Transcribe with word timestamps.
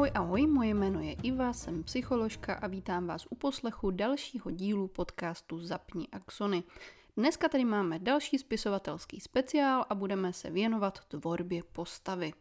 Ahoj, 0.00 0.10
ahoj, 0.14 0.46
moje 0.46 0.74
jméno 0.74 1.00
je 1.00 1.12
Iva, 1.12 1.52
jsem 1.52 1.82
psycholožka 1.82 2.54
a 2.54 2.66
vítám 2.66 3.06
vás 3.06 3.26
u 3.30 3.34
poslechu 3.34 3.90
dalšího 3.90 4.50
dílu 4.50 4.88
podcastu 4.88 5.58
Zapni 5.58 6.08
Axony. 6.08 6.62
Dneska 7.16 7.48
tady 7.48 7.64
máme 7.64 7.98
další 7.98 8.38
spisovatelský 8.38 9.20
speciál 9.20 9.84
a 9.88 9.94
budeme 9.94 10.32
se 10.32 10.50
věnovat 10.50 11.04
tvorbě 11.04 11.62
postavy. 11.72 12.32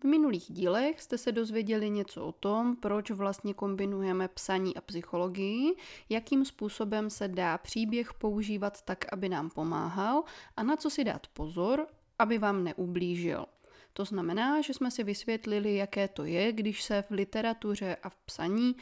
V 0.00 0.04
minulých 0.04 0.44
dílech 0.52 1.02
jste 1.02 1.18
se 1.18 1.32
dozvěděli 1.32 1.90
něco 1.90 2.26
o 2.26 2.32
tom, 2.32 2.76
proč 2.76 3.10
vlastně 3.10 3.54
kombinujeme 3.54 4.28
psaní 4.28 4.76
a 4.76 4.80
psychologii, 4.80 5.76
jakým 6.08 6.44
způsobem 6.44 7.10
se 7.10 7.28
dá 7.28 7.58
příběh 7.58 8.14
používat 8.14 8.82
tak, 8.82 9.12
aby 9.12 9.28
nám 9.28 9.50
pomáhal 9.50 10.22
a 10.56 10.62
na 10.62 10.76
co 10.76 10.90
si 10.90 11.04
dát 11.04 11.26
pozor, 11.26 11.86
aby 12.18 12.38
vám 12.38 12.64
neublížil. 12.64 13.46
To 13.96 14.04
znamená, 14.04 14.60
že 14.60 14.74
jsme 14.74 14.90
si 14.90 15.04
vysvětlili, 15.04 15.76
jaké 15.76 16.08
to 16.08 16.24
je, 16.24 16.52
když 16.52 16.82
se 16.82 17.02
v 17.02 17.10
literatuře 17.10 17.96
a 18.02 18.08
v 18.08 18.16
psaní 18.16 18.76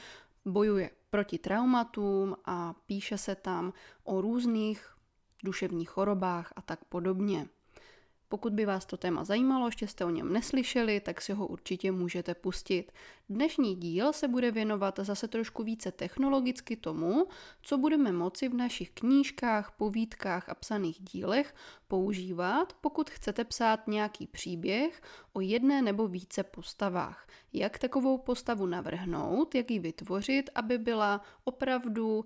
bojuje 0.44 0.90
proti 1.10 1.38
traumatům 1.38 2.36
a 2.44 2.74
píše 2.86 3.18
se 3.18 3.34
tam 3.34 3.72
o 4.04 4.20
různých 4.20 4.94
duševních 5.44 5.90
chorobách 5.90 6.52
a 6.56 6.62
tak 6.62 6.84
podobně. 6.84 7.46
Pokud 8.34 8.52
by 8.52 8.66
vás 8.66 8.86
to 8.86 8.96
téma 8.96 9.24
zajímalo, 9.24 9.66
ještě 9.66 9.86
jste 9.86 10.04
o 10.04 10.10
něm 10.10 10.32
neslyšeli, 10.32 11.00
tak 11.00 11.20
si 11.20 11.32
ho 11.32 11.46
určitě 11.46 11.92
můžete 11.92 12.34
pustit. 12.34 12.92
Dnešní 13.28 13.76
díl 13.76 14.12
se 14.12 14.28
bude 14.28 14.50
věnovat 14.50 14.98
zase 15.02 15.28
trošku 15.28 15.62
více 15.62 15.92
technologicky 15.92 16.76
tomu, 16.76 17.26
co 17.62 17.78
budeme 17.78 18.12
moci 18.12 18.48
v 18.48 18.54
našich 18.54 18.90
knížkách, 18.90 19.72
povídkách 19.76 20.48
a 20.48 20.54
psaných 20.54 21.00
dílech 21.00 21.54
používat, 21.88 22.72
pokud 22.80 23.10
chcete 23.10 23.44
psát 23.44 23.88
nějaký 23.88 24.26
příběh 24.26 25.02
o 25.32 25.40
jedné 25.40 25.82
nebo 25.82 26.08
více 26.08 26.42
postavách. 26.42 27.26
Jak 27.52 27.78
takovou 27.78 28.18
postavu 28.18 28.66
navrhnout, 28.66 29.54
jak 29.54 29.70
ji 29.70 29.78
vytvořit, 29.78 30.50
aby 30.54 30.78
byla 30.78 31.20
opravdu, 31.44 32.24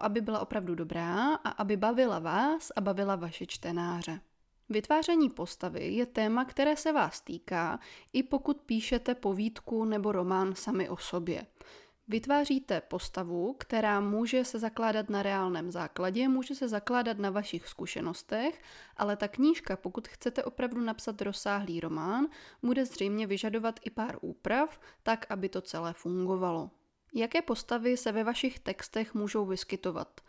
aby 0.00 0.20
byla 0.20 0.40
opravdu 0.40 0.74
dobrá 0.74 1.34
a 1.34 1.48
aby 1.48 1.76
bavila 1.76 2.18
vás 2.18 2.72
a 2.76 2.80
bavila 2.80 3.16
vaše 3.16 3.46
čtenáře. 3.46 4.20
Vytváření 4.68 5.30
postavy 5.30 5.88
je 5.88 6.06
téma, 6.06 6.44
které 6.44 6.76
se 6.76 6.92
vás 6.92 7.20
týká, 7.20 7.80
i 8.12 8.22
pokud 8.22 8.60
píšete 8.60 9.14
povídku 9.14 9.84
nebo 9.84 10.12
román 10.12 10.54
sami 10.54 10.88
o 10.88 10.96
sobě. 10.96 11.46
Vytváříte 12.08 12.80
postavu, 12.80 13.56
která 13.58 14.00
může 14.00 14.44
se 14.44 14.58
zakládat 14.58 15.10
na 15.10 15.22
reálném 15.22 15.70
základě, 15.70 16.28
může 16.28 16.54
se 16.54 16.68
zakládat 16.68 17.18
na 17.18 17.30
vašich 17.30 17.68
zkušenostech, 17.68 18.62
ale 18.96 19.16
ta 19.16 19.28
knížka, 19.28 19.76
pokud 19.76 20.08
chcete 20.08 20.44
opravdu 20.44 20.80
napsat 20.80 21.22
rozsáhlý 21.22 21.80
román, 21.80 22.26
bude 22.62 22.84
zřejmě 22.84 23.26
vyžadovat 23.26 23.80
i 23.82 23.90
pár 23.90 24.18
úprav, 24.20 24.80
tak 25.02 25.26
aby 25.28 25.48
to 25.48 25.60
celé 25.60 25.92
fungovalo. 25.92 26.70
Jaké 27.14 27.42
postavy 27.42 27.96
se 27.96 28.12
ve 28.12 28.24
vašich 28.24 28.58
textech 28.58 29.14
můžou 29.14 29.46
vyskytovat? 29.46 30.20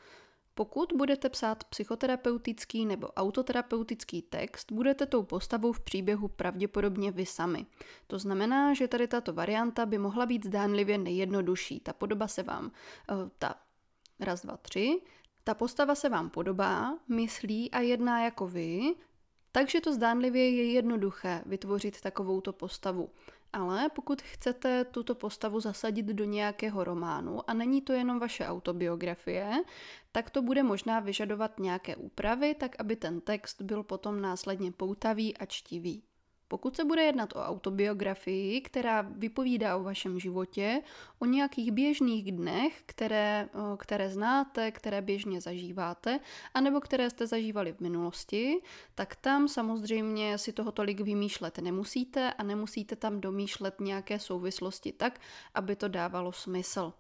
Pokud 0.58 0.94
budete 0.96 1.30
psát 1.30 1.64
psychoterapeutický 1.64 2.86
nebo 2.86 3.08
autoterapeutický 3.08 4.22
text, 4.22 4.72
budete 4.72 5.06
tou 5.06 5.24
postavou 5.24 5.72
v 5.72 5.80
příběhu 5.80 6.28
pravděpodobně 6.28 7.12
vy 7.12 7.26
sami. 7.26 7.66
To 8.08 8.20
znamená, 8.20 8.74
že 8.74 8.88
tady 8.88 9.08
tato 9.08 9.34
varianta 9.34 9.86
by 9.86 9.98
mohla 9.98 10.26
být 10.26 10.46
zdánlivě 10.46 10.98
nejjednodušší. 10.98 11.80
Ta 11.80 11.94
podoba 11.94 12.28
se 12.28 12.44
vám, 12.44 12.72
eh, 13.10 13.14
ta 13.40 13.56
raz, 14.20 14.42
dva, 14.42 14.58
tři, 14.58 15.02
ta 15.44 15.54
postava 15.54 15.96
se 15.96 16.10
vám 16.10 16.30
podobá, 16.30 16.98
myslí 17.08 17.72
a 17.72 17.80
jedná 17.80 18.24
jako 18.24 18.48
vy, 18.48 18.96
takže 19.52 19.82
to 19.82 19.94
zdánlivě 19.94 20.50
je 20.50 20.72
jednoduché 20.72 21.44
vytvořit 21.46 22.02
takovouto 22.02 22.54
postavu. 22.54 23.10
Ale 23.54 23.90
pokud 23.90 24.22
chcete 24.22 24.86
tuto 24.86 25.16
postavu 25.16 25.60
zasadit 25.60 26.06
do 26.06 26.26
nějakého 26.26 26.84
románu 26.84 27.50
a 27.50 27.54
není 27.54 27.82
to 27.82 27.94
jenom 27.94 28.20
vaše 28.20 28.48
autobiografie, 28.48 29.52
tak 30.12 30.30
to 30.30 30.42
bude 30.42 30.64
možná 30.64 31.00
vyžadovat 31.00 31.60
nějaké 31.60 31.96
úpravy, 31.96 32.56
tak 32.56 32.76
aby 32.80 32.96
ten 32.96 33.22
text 33.22 33.62
byl 33.62 33.84
potom 33.84 34.22
následně 34.22 34.72
poutavý 34.72 35.38
a 35.38 35.46
čtivý. 35.46 36.04
Pokud 36.48 36.76
se 36.76 36.86
bude 36.86 37.04
jednat 37.04 37.36
o 37.36 37.40
autobiografii, 37.40 38.62
která 38.62 39.02
vypovídá 39.02 39.78
o 39.78 39.84
vašem 39.84 40.20
životě, 40.20 40.82
o 41.20 41.26
nějakých 41.26 41.72
běžných 41.72 42.32
dnech, 42.32 42.84
které, 42.86 43.50
které 43.78 44.10
znáte, 44.10 44.72
které 44.72 45.02
běžně 45.02 45.42
zažíváte, 45.42 46.20
anebo 46.54 46.82
které 46.82 47.10
jste 47.10 47.28
zažívali 47.28 47.74
v 47.74 47.80
minulosti, 47.80 48.62
tak 48.96 49.16
tam 49.16 49.48
samozřejmě 49.48 50.38
si 50.38 50.54
toho 50.54 50.72
tolik 50.72 51.02
vymýšlet 51.02 51.58
nemusíte 51.58 52.34
a 52.34 52.44
nemusíte 52.44 52.96
tam 52.96 53.22
domýšlet 53.22 53.80
nějaké 53.80 54.20
souvislosti 54.20 54.92
tak, 54.92 55.20
aby 55.54 55.76
to 55.76 55.88
dávalo 55.88 56.32
smysl. 56.32 56.94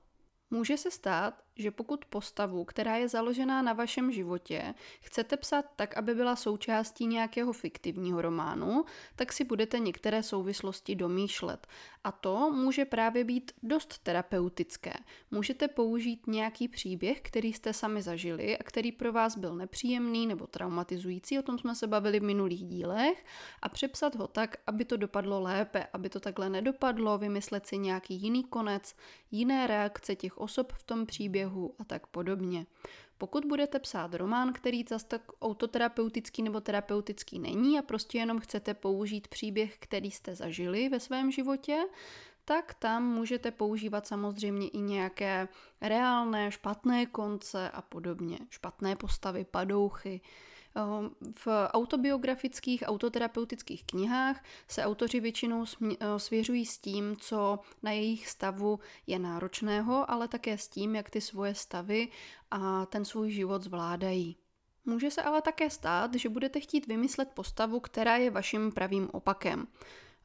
Může 0.52 0.78
se 0.78 0.91
stát, 0.91 1.47
že 1.57 1.72
pokud 1.72 2.06
postavu, 2.06 2.66
která 2.66 2.95
je 2.95 3.09
založená 3.09 3.62
na 3.62 3.73
vašem 3.73 4.12
životě, 4.12 4.73
chcete 5.01 5.38
psát 5.38 5.66
tak, 5.75 5.97
aby 5.97 6.16
byla 6.16 6.35
součástí 6.35 7.06
nějakého 7.07 7.53
fiktivního 7.53 8.22
románu, 8.22 8.85
tak 9.16 9.34
si 9.34 9.44
budete 9.44 9.79
některé 9.79 10.23
souvislosti 10.23 10.96
domýšlet. 10.96 11.67
A 12.03 12.12
to 12.12 12.51
může 12.51 12.85
právě 12.85 13.23
být 13.23 13.51
dost 13.63 14.00
terapeutické. 14.03 14.94
Můžete 15.31 15.67
použít 15.67 16.28
nějaký 16.28 16.67
příběh, 16.67 17.22
který 17.22 17.53
jste 17.53 17.73
sami 17.73 18.01
zažili 18.01 18.57
a 18.57 18.63
který 18.63 18.91
pro 18.91 19.13
vás 19.13 19.38
byl 19.38 19.56
nepříjemný 19.56 20.28
nebo 20.28 20.47
traumatizující, 20.47 21.40
o 21.40 21.41
tom 21.41 21.59
jsme 21.59 21.75
se 21.75 21.88
bavili 21.88 22.19
v 22.19 22.23
minulých 22.23 22.66
dílech, 22.66 23.25
a 23.62 23.69
přepsat 23.69 24.16
ho 24.16 24.28
tak, 24.28 24.56
aby 24.67 24.85
to 24.85 24.97
dopadlo 24.97 25.41
lépe, 25.41 25.88
aby 25.94 26.09
to 26.09 26.19
takhle 26.19 26.50
nedopadlo, 26.50 27.17
vymyslet 27.17 27.67
si 27.67 27.78
nějaký 27.78 28.13
jiný 28.13 28.44
konec, 28.44 28.96
jiné 29.31 29.67
reakce 29.67 30.16
těch 30.16 30.38
osob 30.38 30.73
v 30.73 30.84
tom 30.84 31.06
příběhu, 31.06 31.47
příběhu 31.47 31.75
a 31.80 31.84
tak 31.84 32.08
podobně. 32.08 32.66
Pokud 33.18 33.46
budete 33.46 33.80
psát 33.80 34.13
román, 34.13 34.53
který 34.53 34.84
zase 34.90 35.06
tak 35.08 35.22
autoterapeutický 35.41 36.44
nebo 36.44 36.62
terapeutický 36.62 37.40
není 37.40 37.80
a 37.80 37.81
prostě 37.81 38.18
jenom 38.18 38.40
chcete 38.40 38.74
použít 38.74 39.28
příběh, 39.28 39.78
který 39.80 40.12
jste 40.12 40.35
zažili 40.35 40.90
ve 40.90 41.00
svém 41.00 41.31
životě, 41.31 41.85
tak 42.46 42.74
tam 42.74 43.03
můžete 43.03 43.52
používat 43.52 44.08
samozřejmě 44.08 44.68
i 44.68 44.78
nějaké 44.78 45.47
reálné, 45.81 46.52
špatné 46.52 47.06
konce 47.06 47.69
a 47.69 47.81
podobně. 47.81 48.40
Špatné 48.50 48.96
postavy, 48.96 49.46
padouchy, 49.46 50.22
v 51.35 51.47
autobiografických, 51.67 52.83
autoterapeutických 52.85 53.83
knihách 53.83 54.43
se 54.67 54.85
autoři 54.85 55.19
většinou 55.19 55.65
eh, 55.65 56.19
svěřují 56.19 56.65
s 56.65 56.77
tím, 56.77 57.15
co 57.19 57.59
na 57.83 57.91
jejich 57.91 58.27
stavu 58.27 58.79
je 59.07 59.19
náročného, 59.19 60.11
ale 60.11 60.27
také 60.27 60.57
s 60.57 60.67
tím, 60.67 60.95
jak 60.95 61.09
ty 61.09 61.21
svoje 61.21 61.55
stavy 61.55 62.07
a 62.51 62.85
ten 62.85 63.05
svůj 63.05 63.31
život 63.31 63.63
zvládají. 63.63 64.37
Může 64.85 65.11
se 65.11 65.21
ale 65.21 65.41
také 65.41 65.69
stát, 65.69 66.16
že 66.16 66.29
budete 66.29 66.59
chtít 66.59 66.87
vymyslet 66.87 67.29
postavu, 67.33 67.79
která 67.79 68.17
je 68.17 68.31
vaším 68.31 68.71
pravým 68.71 69.09
opakem. 69.11 69.67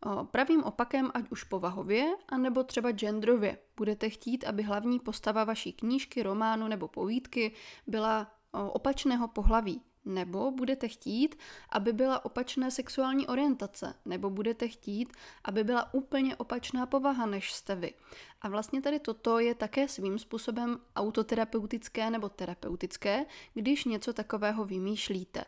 Eh, 0.06 0.24
pravým 0.24 0.62
opakem, 0.62 1.10
ať 1.14 1.30
už 1.30 1.44
povahově, 1.44 2.14
anebo 2.28 2.64
třeba 2.64 2.92
genderově. 2.92 3.58
Budete 3.76 4.10
chtít, 4.10 4.44
aby 4.44 4.62
hlavní 4.62 5.00
postava 5.00 5.44
vaší 5.44 5.72
knížky, 5.72 6.22
románu 6.22 6.68
nebo 6.68 6.88
povídky 6.88 7.52
byla 7.86 8.22
eh, 8.54 8.58
opačného 8.58 9.28
pohlaví. 9.28 9.82
Nebo 10.04 10.50
budete 10.50 10.88
chtít, 10.88 11.38
aby 11.70 11.92
byla 11.92 12.24
opačné 12.24 12.70
sexuální 12.70 13.26
orientace, 13.26 13.94
nebo 14.04 14.30
budete 14.30 14.68
chtít, 14.68 15.12
aby 15.44 15.65
byla 15.65 15.94
úplně 15.94 16.36
opačná 16.36 16.86
povaha, 16.86 17.27
než 17.27 17.53
jste 17.53 17.74
vy. 17.74 17.94
A 18.42 18.48
vlastně 18.48 18.82
tady 18.82 18.98
toto 18.98 19.38
je 19.38 19.54
také 19.54 19.88
svým 19.88 20.18
způsobem 20.18 20.78
autoterapeutické 20.97 22.10
nebo 22.10 22.28
terapeutické, 22.28 23.27
když 23.54 23.84
něco 23.84 24.12
takového 24.12 24.65
vymýšlíte. 24.65 25.44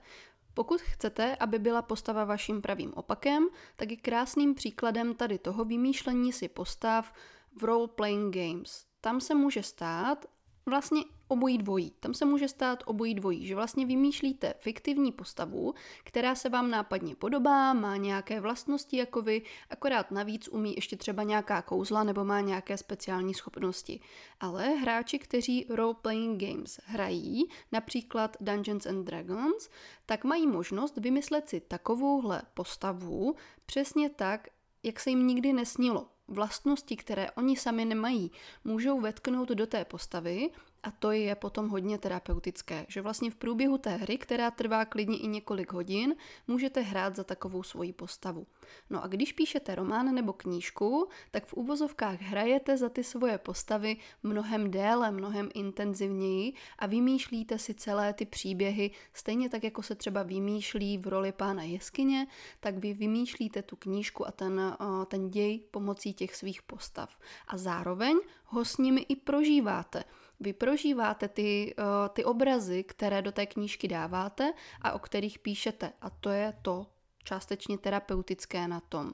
Pokud 0.54 0.80
chcete, 0.80 1.36
aby 1.36 1.58
byla 1.58 1.82
postava 1.82 2.24
vaším 2.24 2.62
pravým 2.62 2.94
opakem, 2.94 3.48
tak 3.76 3.90
je 3.90 3.96
krásným 3.96 4.54
příkladem 4.54 5.14
tady 5.14 5.38
toho 5.38 5.64
vymýšlení 5.64 6.32
si 6.32 6.48
postav 6.48 7.12
v 7.56 7.62
role-playing 7.62 8.30
games. 8.30 8.86
Tam 9.00 9.20
se 9.20 9.34
může 9.34 9.62
stát, 9.62 10.26
vlastně 10.66 11.04
obojí 11.28 11.58
dvojí. 11.58 11.92
Tam 12.00 12.14
se 12.14 12.24
může 12.24 12.48
stát 12.48 12.82
obojí 12.86 13.14
dvojí, 13.14 13.46
že 13.46 13.54
vlastně 13.54 13.86
vymýšlíte 13.86 14.54
fiktivní 14.58 15.12
postavu, 15.12 15.74
která 16.04 16.34
se 16.34 16.48
vám 16.48 16.70
nápadně 16.70 17.14
podobá, 17.16 17.72
má 17.72 17.96
nějaké 17.96 18.40
vlastnosti 18.40 18.96
jako 18.96 19.22
vy, 19.22 19.42
akorát 19.70 20.10
navíc 20.10 20.48
umí 20.48 20.74
ještě 20.74 20.96
třeba 20.96 21.22
nějaká 21.22 21.62
kouzla 21.62 22.04
nebo 22.04 22.24
má 22.24 22.40
nějaké 22.40 22.76
speciální 22.76 23.34
schopnosti. 23.34 24.00
Ale 24.40 24.68
hráči, 24.68 25.18
kteří 25.18 25.66
role-playing 25.70 26.36
games 26.36 26.80
hrají, 26.84 27.44
například 27.72 28.36
Dungeons 28.40 28.86
and 28.86 29.04
Dragons, 29.04 29.68
tak 30.06 30.24
mají 30.24 30.46
možnost 30.46 30.96
vymyslet 30.96 31.48
si 31.48 31.60
takovouhle 31.60 32.42
postavu 32.54 33.34
přesně 33.66 34.10
tak, 34.10 34.48
jak 34.82 35.00
se 35.00 35.10
jim 35.10 35.26
nikdy 35.26 35.52
nesnilo 35.52 36.13
vlastnosti, 36.28 36.96
které 36.96 37.30
oni 37.30 37.56
sami 37.56 37.84
nemají, 37.84 38.30
můžou 38.64 39.00
vetknout 39.00 39.48
do 39.48 39.66
té 39.66 39.84
postavy 39.84 40.50
a 40.84 40.90
to 40.90 41.10
je 41.10 41.34
potom 41.34 41.68
hodně 41.68 41.98
terapeutické, 41.98 42.86
že 42.88 43.02
vlastně 43.02 43.30
v 43.30 43.36
průběhu 43.36 43.78
té 43.78 43.96
hry, 43.96 44.18
která 44.18 44.50
trvá 44.50 44.84
klidně 44.84 45.18
i 45.18 45.26
několik 45.26 45.72
hodin, 45.72 46.14
můžete 46.46 46.80
hrát 46.80 47.16
za 47.16 47.24
takovou 47.24 47.62
svoji 47.62 47.92
postavu. 47.92 48.46
No 48.90 49.04
a 49.04 49.06
když 49.06 49.32
píšete 49.32 49.74
román 49.74 50.14
nebo 50.14 50.32
knížku, 50.32 51.08
tak 51.30 51.46
v 51.46 51.54
úvozovkách 51.54 52.20
hrajete 52.20 52.76
za 52.76 52.88
ty 52.88 53.04
svoje 53.04 53.38
postavy 53.38 53.96
mnohem 54.22 54.70
déle, 54.70 55.10
mnohem 55.10 55.50
intenzivněji 55.54 56.52
a 56.78 56.86
vymýšlíte 56.86 57.58
si 57.58 57.74
celé 57.74 58.12
ty 58.12 58.26
příběhy, 58.26 58.90
stejně 59.12 59.48
tak, 59.48 59.64
jako 59.64 59.82
se 59.82 59.94
třeba 59.94 60.22
vymýšlí 60.22 60.98
v 60.98 61.06
roli 61.06 61.32
pána 61.32 61.62
jeskyně, 61.62 62.26
tak 62.60 62.78
vy 62.78 62.94
vymýšlíte 62.94 63.62
tu 63.62 63.76
knížku 63.76 64.26
a 64.26 64.32
ten, 64.32 64.76
ten 65.08 65.30
děj 65.30 65.60
pomocí 65.70 66.14
těch 66.14 66.36
svých 66.36 66.62
postav. 66.62 67.18
A 67.48 67.56
zároveň 67.56 68.16
ho 68.44 68.64
s 68.64 68.76
nimi 68.76 69.00
i 69.08 69.16
prožíváte. 69.16 70.04
Vy 70.40 70.52
prožíváte 70.52 71.28
ty, 71.28 71.74
ty 72.12 72.24
obrazy, 72.24 72.84
které 72.84 73.22
do 73.22 73.32
té 73.32 73.46
knížky 73.46 73.88
dáváte 73.88 74.52
a 74.82 74.92
o 74.92 74.98
kterých 74.98 75.38
píšete. 75.38 75.92
A 76.00 76.10
to 76.10 76.30
je 76.30 76.54
to 76.62 76.86
částečně 77.24 77.78
terapeutické 77.78 78.68
na 78.68 78.80
tom. 78.80 79.12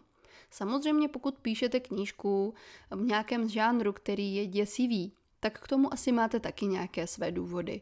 Samozřejmě 0.50 1.08
pokud 1.08 1.38
píšete 1.38 1.80
knížku 1.80 2.54
v 2.90 3.02
nějakém 3.02 3.48
žánru, 3.48 3.92
který 3.92 4.34
je 4.34 4.46
děsivý, 4.46 5.12
tak 5.40 5.60
k 5.60 5.68
tomu 5.68 5.92
asi 5.92 6.12
máte 6.12 6.40
taky 6.40 6.66
nějaké 6.66 7.06
své 7.06 7.32
důvody. 7.32 7.80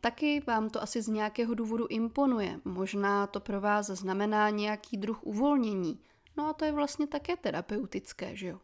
Taky 0.00 0.42
vám 0.46 0.70
to 0.70 0.82
asi 0.82 1.02
z 1.02 1.08
nějakého 1.08 1.54
důvodu 1.54 1.86
imponuje. 1.86 2.60
Možná 2.64 3.26
to 3.26 3.40
pro 3.40 3.60
vás 3.60 3.86
znamená 3.86 4.50
nějaký 4.50 4.96
druh 4.96 5.22
uvolnění. 5.22 6.00
No 6.36 6.46
a 6.46 6.52
to 6.52 6.64
je 6.64 6.72
vlastně 6.72 7.06
také 7.06 7.36
terapeutické, 7.36 8.36
že 8.36 8.46
jo? 8.46 8.58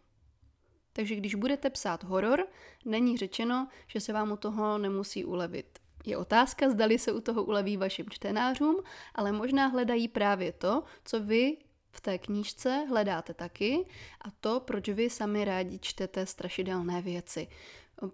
Takže 0.98 1.14
když 1.16 1.34
budete 1.34 1.70
psát 1.70 2.04
horor, 2.04 2.46
není 2.84 3.16
řečeno, 3.16 3.68
že 3.86 4.00
se 4.00 4.12
vám 4.12 4.32
u 4.32 4.36
toho 4.36 4.78
nemusí 4.78 5.24
ulevit. 5.24 5.78
Je 6.04 6.16
otázka, 6.16 6.70
zdali 6.70 6.98
se 6.98 7.12
u 7.12 7.20
toho 7.20 7.44
uleví 7.44 7.76
vašim 7.76 8.06
čtenářům, 8.10 8.76
ale 9.14 9.32
možná 9.32 9.66
hledají 9.66 10.08
právě 10.08 10.52
to, 10.52 10.82
co 11.04 11.20
vy 11.20 11.56
v 11.90 12.00
té 12.00 12.18
knížce 12.18 12.84
hledáte 12.88 13.34
taky 13.34 13.86
a 14.20 14.30
to, 14.40 14.60
proč 14.60 14.88
vy 14.88 15.10
sami 15.10 15.44
rádi 15.44 15.78
čtete 15.78 16.26
strašidelné 16.26 17.02
věci. 17.02 17.48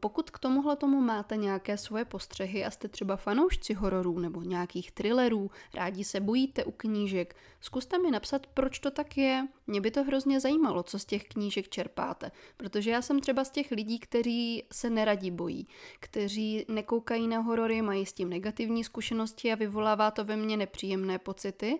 Pokud 0.00 0.30
k 0.30 0.38
tomuhle 0.38 0.76
tomu 0.76 1.00
máte 1.00 1.36
nějaké 1.36 1.78
svoje 1.78 2.04
postřehy 2.04 2.64
a 2.64 2.70
jste 2.70 2.88
třeba 2.88 3.16
fanoušci 3.16 3.74
hororů 3.74 4.18
nebo 4.18 4.42
nějakých 4.42 4.92
thrillerů, 4.92 5.50
rádi 5.74 6.04
se 6.04 6.20
bojíte 6.20 6.64
u 6.64 6.70
knížek, 6.70 7.36
zkuste 7.60 7.98
mi 7.98 8.10
napsat, 8.10 8.46
proč 8.46 8.78
to 8.78 8.90
tak 8.90 9.16
je. 9.16 9.48
Mě 9.66 9.80
by 9.80 9.90
to 9.90 10.04
hrozně 10.04 10.40
zajímalo, 10.40 10.82
co 10.82 10.98
z 10.98 11.04
těch 11.04 11.24
knížek 11.24 11.68
čerpáte, 11.68 12.30
protože 12.56 12.90
já 12.90 13.02
jsem 13.02 13.20
třeba 13.20 13.44
z 13.44 13.50
těch 13.50 13.70
lidí, 13.70 13.98
kteří 13.98 14.64
se 14.72 14.90
neradí 14.90 15.30
bojí, 15.30 15.68
kteří 16.00 16.64
nekoukají 16.68 17.28
na 17.28 17.38
horory, 17.38 17.82
mají 17.82 18.06
s 18.06 18.12
tím 18.12 18.28
negativní 18.30 18.84
zkušenosti 18.84 19.52
a 19.52 19.54
vyvolává 19.54 20.10
to 20.10 20.24
ve 20.24 20.36
mně 20.36 20.56
nepříjemné 20.56 21.18
pocity 21.18 21.78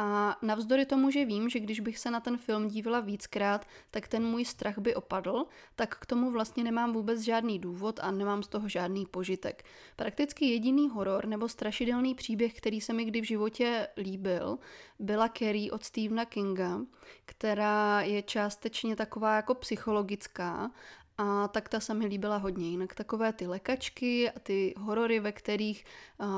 a 0.00 0.36
navzdory 0.42 0.86
tomu, 0.86 1.10
že 1.10 1.24
vím, 1.24 1.48
že 1.48 1.60
když 1.60 1.80
bych 1.80 1.98
se 1.98 2.10
na 2.10 2.20
ten 2.20 2.38
film 2.38 2.68
dívala 2.68 3.00
víckrát, 3.00 3.66
tak 3.90 4.08
ten 4.08 4.24
můj 4.24 4.44
strach 4.44 4.78
by 4.78 4.94
opadl, 4.94 5.46
tak 5.76 5.98
k 5.98 6.06
tomu 6.06 6.30
vlastně 6.30 6.64
nemám 6.64 6.92
vůbec 6.92 7.20
žádný 7.20 7.58
důvod 7.58 8.00
a 8.02 8.10
nemám 8.10 8.42
z 8.42 8.48
toho 8.48 8.68
žádný 8.68 9.06
požitek. 9.06 9.64
Prakticky 9.96 10.46
jediný 10.46 10.88
horor 10.88 11.26
nebo 11.26 11.48
strašidelný 11.48 12.14
příběh, 12.14 12.54
který 12.54 12.80
se 12.80 12.92
mi 12.92 13.04
kdy 13.04 13.20
v 13.20 13.24
životě 13.24 13.88
líbil, 13.96 14.58
byla 14.98 15.28
Carrie 15.28 15.72
od 15.72 15.84
Stephena 15.84 16.24
Kinga, 16.24 16.80
která 17.24 18.00
je 18.00 18.22
částečně 18.22 18.96
taková 18.96 19.36
jako 19.36 19.54
psychologická 19.54 20.70
a 21.18 21.48
tak 21.48 21.68
ta 21.68 21.80
se 21.80 21.94
mi 21.94 22.06
líbila 22.06 22.36
hodně. 22.36 22.70
Jinak 22.70 22.94
takové 22.94 23.32
ty 23.32 23.46
lekačky 23.46 24.30
a 24.30 24.38
ty 24.38 24.74
horory, 24.76 25.20
ve 25.20 25.32
kterých 25.32 25.84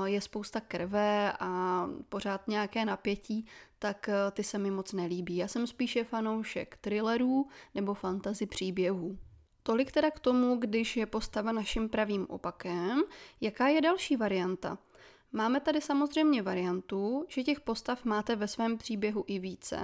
je 0.04 0.20
spousta 0.20 0.60
krve 0.60 1.32
a 1.40 1.86
pořád 2.08 2.48
nějaké 2.48 2.84
napětí, 2.84 3.46
tak 3.78 4.10
ty 4.32 4.44
se 4.44 4.58
mi 4.58 4.70
moc 4.70 4.92
nelíbí. 4.92 5.36
Já 5.36 5.48
jsem 5.48 5.66
spíše 5.66 6.04
fanoušek 6.04 6.78
thrillerů 6.80 7.48
nebo 7.74 7.94
fantasy 7.94 8.46
příběhů. 8.46 9.18
Tolik 9.62 9.92
teda 9.92 10.10
k 10.10 10.18
tomu, 10.18 10.56
když 10.56 10.96
je 10.96 11.06
postava 11.06 11.52
naším 11.52 11.88
pravým 11.88 12.26
opakem. 12.28 13.02
Jaká 13.40 13.68
je 13.68 13.80
další 13.80 14.16
varianta? 14.16 14.78
Máme 15.32 15.60
tady 15.60 15.80
samozřejmě 15.80 16.42
variantu, 16.42 17.24
že 17.28 17.42
těch 17.42 17.60
postav 17.60 18.04
máte 18.04 18.36
ve 18.36 18.48
svém 18.48 18.78
příběhu 18.78 19.24
i 19.26 19.38
více, 19.38 19.80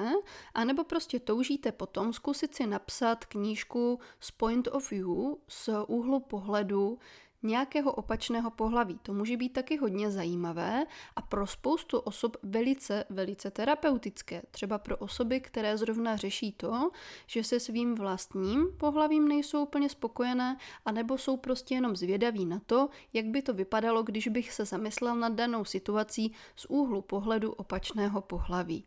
anebo 0.55 0.85
prostě 0.85 1.21
toužíte 1.21 1.73
potom 1.73 2.13
zkusit 2.13 2.55
si 2.55 2.67
napsat 2.67 3.25
knížku 3.25 4.01
z 4.21 4.31
point 4.31 4.69
of 4.73 4.91
view, 4.91 5.35
z 5.49 5.69
úhlu 5.87 6.21
pohledu 6.21 6.99
nějakého 7.43 7.93
opačného 7.93 8.51
pohlaví. 8.51 8.99
To 9.03 9.13
může 9.13 9.37
být 9.37 9.53
taky 9.53 9.77
hodně 9.77 10.11
zajímavé 10.11 10.87
a 11.17 11.23
pro 11.23 11.47
spoustu 11.47 11.99
osob 11.99 12.37
velice, 12.43 13.05
velice 13.11 13.51
terapeutické. 13.51 14.43
Třeba 14.51 14.79
pro 14.79 14.97
osoby, 14.97 15.41
které 15.41 15.79
zrovna 15.79 16.17
řeší 16.17 16.53
to, 16.53 16.91
že 17.27 17.45
se 17.45 17.61
svým 17.61 17.95
vlastním 17.95 18.67
pohlavím 18.77 19.29
nejsou 19.29 19.63
úplně 19.63 19.89
spokojené, 19.89 20.57
anebo 20.85 21.19
jsou 21.19 21.37
prostě 21.37 21.75
jenom 21.75 21.97
zvědaví 21.97 22.47
na 22.47 22.61
to, 22.67 22.89
jak 23.13 23.27
by 23.27 23.43
to 23.43 23.55
vypadalo, 23.55 24.03
když 24.03 24.29
bych 24.29 24.53
se 24.53 24.65
zamyslel 24.65 25.17
nad 25.17 25.33
danou 25.33 25.65
situací 25.65 26.33
z 26.57 26.67
úhlu 26.69 27.03
pohledu 27.03 27.53
opačného 27.53 28.21
pohlaví. 28.21 28.85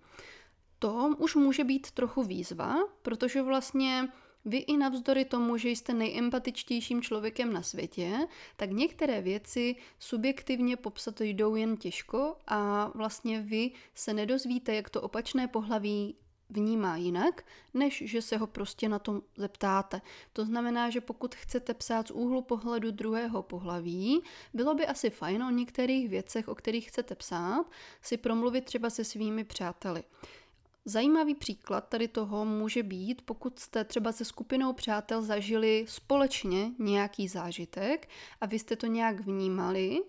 To 0.80 1.16
už 1.18 1.36
může 1.36 1.64
být 1.64 1.92
trochu 1.92 2.24
výzva, 2.24 2.76
protože 3.02 3.42
vlastně 3.42 4.10
vy 4.46 4.58
i 4.58 4.78
navzdory 4.78 5.26
tomu, 5.26 5.58
že 5.58 5.70
jste 5.70 5.94
nejempatičtějším 5.94 7.02
člověkem 7.02 7.54
na 7.54 7.62
světě, 7.62 8.28
tak 8.56 8.72
některé 8.72 9.22
věci 9.22 9.76
subjektivně 10.00 10.78
popsat 10.78 11.22
jdou 11.22 11.56
jen 11.56 11.78
těžko 11.78 12.36
a 12.48 12.92
vlastně 12.96 13.42
vy 13.42 13.72
se 13.96 14.14
nedozvíte, 14.14 14.76
jak 14.76 14.90
to 14.90 15.02
opačné 15.02 15.48
pohlaví 15.48 16.16
vnímá 16.50 16.98
jinak, 16.98 17.46
než 17.74 18.04
že 18.06 18.22
se 18.22 18.38
ho 18.38 18.48
prostě 18.48 18.90
na 18.90 19.00
tom 19.00 19.22
zeptáte. 19.38 20.02
To 20.34 20.46
znamená, 20.46 20.90
že 20.90 21.02
pokud 21.02 21.36
chcete 21.36 21.74
psát 21.74 22.08
z 22.08 22.12
úhlu 22.12 22.42
pohledu 22.42 22.92
druhého 22.92 23.44
pohlaví, 23.44 24.22
bylo 24.54 24.76
by 24.76 24.88
asi 24.88 25.10
fajn 25.10 25.44
o 25.44 25.50
některých 25.50 26.10
věcech, 26.10 26.48
o 26.48 26.56
kterých 26.56 26.88
chcete 26.88 27.16
psát, 27.16 27.66
si 28.02 28.18
promluvit 28.18 28.66
třeba 28.66 28.90
se 28.90 29.04
svými 29.04 29.44
přáteli. 29.44 30.04
Zajímavý 30.86 31.36
příklad 31.36 31.90
tady 31.90 32.08
toho 32.08 32.46
může 32.46 32.84
být, 32.84 33.22
pokud 33.22 33.60
jste 33.60 33.84
třeba 33.84 34.12
se 34.12 34.26
skupinou 34.26 34.74
přátel 34.74 35.22
zažili 35.22 35.86
společně 35.88 36.72
nějaký 36.80 37.28
zážitek 37.28 38.10
a 38.42 38.46
vy 38.46 38.60
jste 38.60 38.76
to 38.76 38.88
nějak 38.88 39.20
vnímali, 39.20 40.00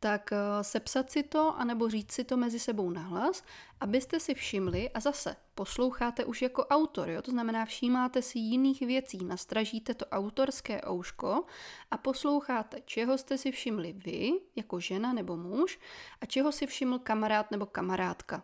tak 0.00 0.32
eh, 0.32 0.64
sepsat 0.64 1.10
si 1.10 1.22
to 1.22 1.56
anebo 1.56 1.88
říct 1.88 2.12
si 2.12 2.24
to 2.24 2.36
mezi 2.36 2.58
sebou 2.58 2.90
nahlas, 2.90 3.44
abyste 3.80 4.20
si 4.20 4.34
všimli 4.34 4.90
a 4.90 5.00
zase 5.00 5.36
posloucháte 5.54 6.24
už 6.24 6.42
jako 6.42 6.66
autor, 6.66 7.10
jo? 7.10 7.22
to 7.22 7.30
znamená 7.30 7.64
všímáte 7.64 8.22
si 8.22 8.38
jiných 8.38 8.80
věcí, 8.80 9.24
nastražíte 9.24 9.94
to 9.94 10.06
autorské 10.06 10.80
ouško 10.90 11.44
a 11.90 11.98
posloucháte, 11.98 12.80
čeho 12.84 13.18
jste 13.18 13.38
si 13.38 13.52
všimli 13.52 13.92
vy, 13.92 14.32
jako 14.56 14.80
žena 14.80 15.12
nebo 15.12 15.36
muž, 15.36 15.78
a 16.20 16.26
čeho 16.26 16.52
si 16.52 16.66
všiml 16.66 16.98
kamarád 16.98 17.50
nebo 17.50 17.66
kamarádka. 17.66 18.42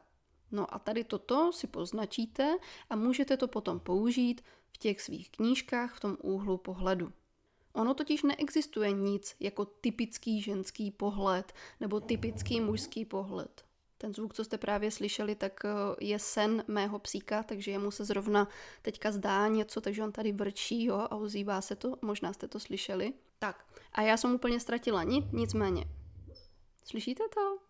No 0.52 0.74
a 0.74 0.78
tady 0.78 1.04
toto 1.04 1.52
si 1.52 1.66
poznačíte 1.66 2.56
a 2.90 2.96
můžete 2.96 3.36
to 3.36 3.48
potom 3.48 3.80
použít 3.80 4.42
v 4.72 4.78
těch 4.78 5.00
svých 5.00 5.30
knížkách 5.30 5.94
v 5.94 6.00
tom 6.00 6.16
úhlu 6.22 6.58
pohledu. 6.58 7.12
Ono 7.72 7.94
totiž 7.94 8.22
neexistuje 8.22 8.92
nic 8.92 9.36
jako 9.40 9.64
typický 9.64 10.42
ženský 10.42 10.90
pohled 10.90 11.52
nebo 11.80 12.00
typický 12.00 12.60
mužský 12.60 13.04
pohled. 13.04 13.64
Ten 13.98 14.14
zvuk, 14.14 14.34
co 14.34 14.44
jste 14.44 14.58
právě 14.58 14.90
slyšeli, 14.90 15.34
tak 15.34 15.64
eh, 15.64 15.68
je 16.00 16.18
sen 16.18 16.64
mého 16.68 16.98
psíka, 16.98 17.42
takže 17.42 17.70
jemu 17.70 17.90
se 17.90 18.04
zrovna 18.04 18.48
teďka 18.82 19.12
zdá 19.12 19.48
něco, 19.48 19.80
takže 19.80 20.02
on 20.02 20.12
tady 20.12 20.32
vrčí 20.32 20.84
jo, 20.84 20.94
a 20.94 21.16
ozývá 21.16 21.60
se 21.60 21.76
to, 21.76 21.96
možná 22.02 22.32
jste 22.32 22.48
to 22.48 22.60
slyšeli. 22.60 23.12
Tak, 23.38 23.66
a 23.92 24.02
já 24.02 24.16
jsem 24.16 24.34
úplně 24.34 24.60
ztratila 24.60 25.02
nic, 25.02 25.24
nicméně. 25.32 25.84
Slyšíte 26.84 27.22
to? 27.34 27.65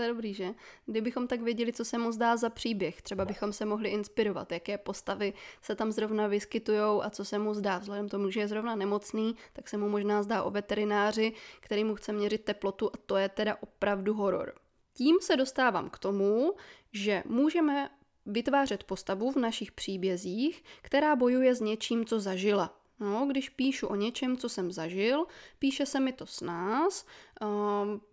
To 0.00 0.04
je 0.04 0.08
dobrý, 0.08 0.34
že? 0.34 0.54
Kdybychom 0.86 1.26
tak 1.26 1.40
věděli, 1.40 1.72
co 1.72 1.84
se 1.84 1.98
mu 1.98 2.12
zdá 2.12 2.36
za 2.36 2.50
příběh, 2.50 3.02
třeba 3.02 3.24
bychom 3.24 3.52
se 3.52 3.64
mohli 3.64 3.88
inspirovat, 3.88 4.52
jaké 4.52 4.78
postavy 4.78 5.32
se 5.62 5.74
tam 5.74 5.92
zrovna 5.92 6.26
vyskytují 6.26 7.02
a 7.02 7.10
co 7.10 7.24
se 7.24 7.38
mu 7.38 7.54
zdá. 7.54 7.78
Vzhledem 7.78 8.08
tomu, 8.08 8.30
že 8.30 8.40
je 8.40 8.48
zrovna 8.48 8.74
nemocný, 8.74 9.36
tak 9.52 9.68
se 9.68 9.76
mu 9.76 9.88
možná 9.88 10.22
zdá 10.22 10.42
o 10.42 10.50
veterináři, 10.50 11.32
který 11.60 11.84
mu 11.84 11.94
chce 11.94 12.12
měřit 12.12 12.44
teplotu 12.44 12.90
a 12.94 12.96
to 13.06 13.16
je 13.16 13.28
teda 13.28 13.56
opravdu 13.60 14.14
horor. 14.14 14.54
Tím 14.92 15.16
se 15.20 15.36
dostávám 15.36 15.90
k 15.90 15.98
tomu, 15.98 16.54
že 16.92 17.22
můžeme 17.26 17.90
vytvářet 18.26 18.84
postavu 18.84 19.30
v 19.32 19.36
našich 19.36 19.72
příbězích, 19.72 20.64
která 20.82 21.16
bojuje 21.16 21.54
s 21.54 21.60
něčím, 21.60 22.04
co 22.04 22.20
zažila. 22.20 22.79
No, 23.00 23.26
když 23.26 23.48
píšu 23.48 23.86
o 23.86 23.94
něčem, 23.94 24.36
co 24.36 24.48
jsem 24.48 24.72
zažil, 24.72 25.26
píše 25.58 25.86
se 25.86 26.00
mi 26.00 26.12
to 26.12 26.26
s 26.26 26.40
nás, 26.40 27.06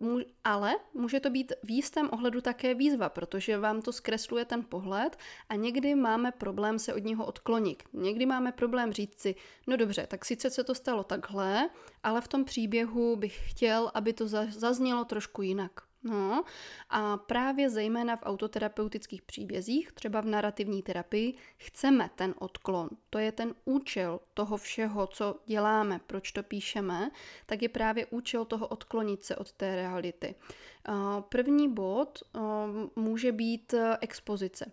um, 0.00 0.22
ale 0.44 0.76
může 0.94 1.20
to 1.20 1.30
být 1.30 1.52
v 1.62 1.70
jistém 1.70 2.08
ohledu 2.12 2.40
také 2.40 2.74
výzva, 2.74 3.08
protože 3.08 3.58
vám 3.58 3.82
to 3.82 3.92
zkresluje 3.92 4.44
ten 4.44 4.64
pohled 4.64 5.16
a 5.48 5.54
někdy 5.54 5.94
máme 5.94 6.32
problém 6.32 6.78
se 6.78 6.94
od 6.94 7.04
něho 7.04 7.26
odklonit. 7.26 7.82
Někdy 7.92 8.26
máme 8.26 8.52
problém 8.52 8.92
říct 8.92 9.20
si, 9.20 9.34
no 9.66 9.76
dobře, 9.76 10.06
tak 10.06 10.24
sice 10.24 10.50
se 10.50 10.64
to 10.64 10.74
stalo 10.74 11.04
takhle, 11.04 11.70
ale 12.02 12.20
v 12.20 12.28
tom 12.28 12.44
příběhu 12.44 13.16
bych 13.16 13.50
chtěl, 13.50 13.90
aby 13.94 14.12
to 14.12 14.28
zaznělo 14.48 15.04
trošku 15.04 15.42
jinak. 15.42 15.87
No 16.02 16.44
a 16.90 17.16
právě 17.16 17.70
zejména 17.70 18.16
v 18.16 18.22
autoterapeutických 18.22 19.22
příbězích, 19.22 19.92
třeba 19.92 20.20
v 20.20 20.26
narrativní 20.26 20.82
terapii, 20.82 21.34
chceme 21.56 22.10
ten 22.14 22.34
odklon. 22.38 22.88
To 23.10 23.18
je 23.18 23.32
ten 23.32 23.54
účel 23.64 24.20
toho 24.34 24.56
všeho, 24.56 25.06
co 25.06 25.36
děláme, 25.46 26.00
proč 26.06 26.32
to 26.32 26.42
píšeme, 26.42 27.10
tak 27.46 27.62
je 27.62 27.68
právě 27.68 28.06
účel 28.06 28.44
toho 28.44 28.66
odklonit 28.66 29.24
se 29.24 29.36
od 29.36 29.52
té 29.52 29.76
reality. 29.76 30.34
První 31.28 31.72
bod 31.72 32.22
může 32.96 33.32
být 33.32 33.74
e, 33.74 33.98
expozice. 34.00 34.72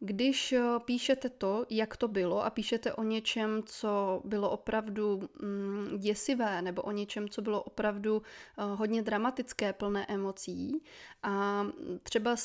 Když 0.00 0.52
eh, 0.52 0.62
píšete 0.84 1.28
to, 1.28 1.66
jak 1.70 1.96
to 1.96 2.08
bylo 2.08 2.44
a 2.44 2.50
píšete 2.50 2.92
o 2.92 3.02
něčem, 3.02 3.62
co 3.66 4.22
bylo 4.24 4.50
opravdu 4.50 5.28
mm, 5.42 5.98
děsivé 5.98 6.62
nebo 6.62 6.82
o 6.82 6.90
něčem, 6.90 7.28
co 7.28 7.42
bylo 7.42 7.62
opravdu 7.62 8.22
eh, 8.22 8.62
hodně 8.64 9.02
dramatické, 9.02 9.72
plné 9.72 10.06
emocí 10.08 10.82
a 11.22 11.66
třeba 12.02 12.36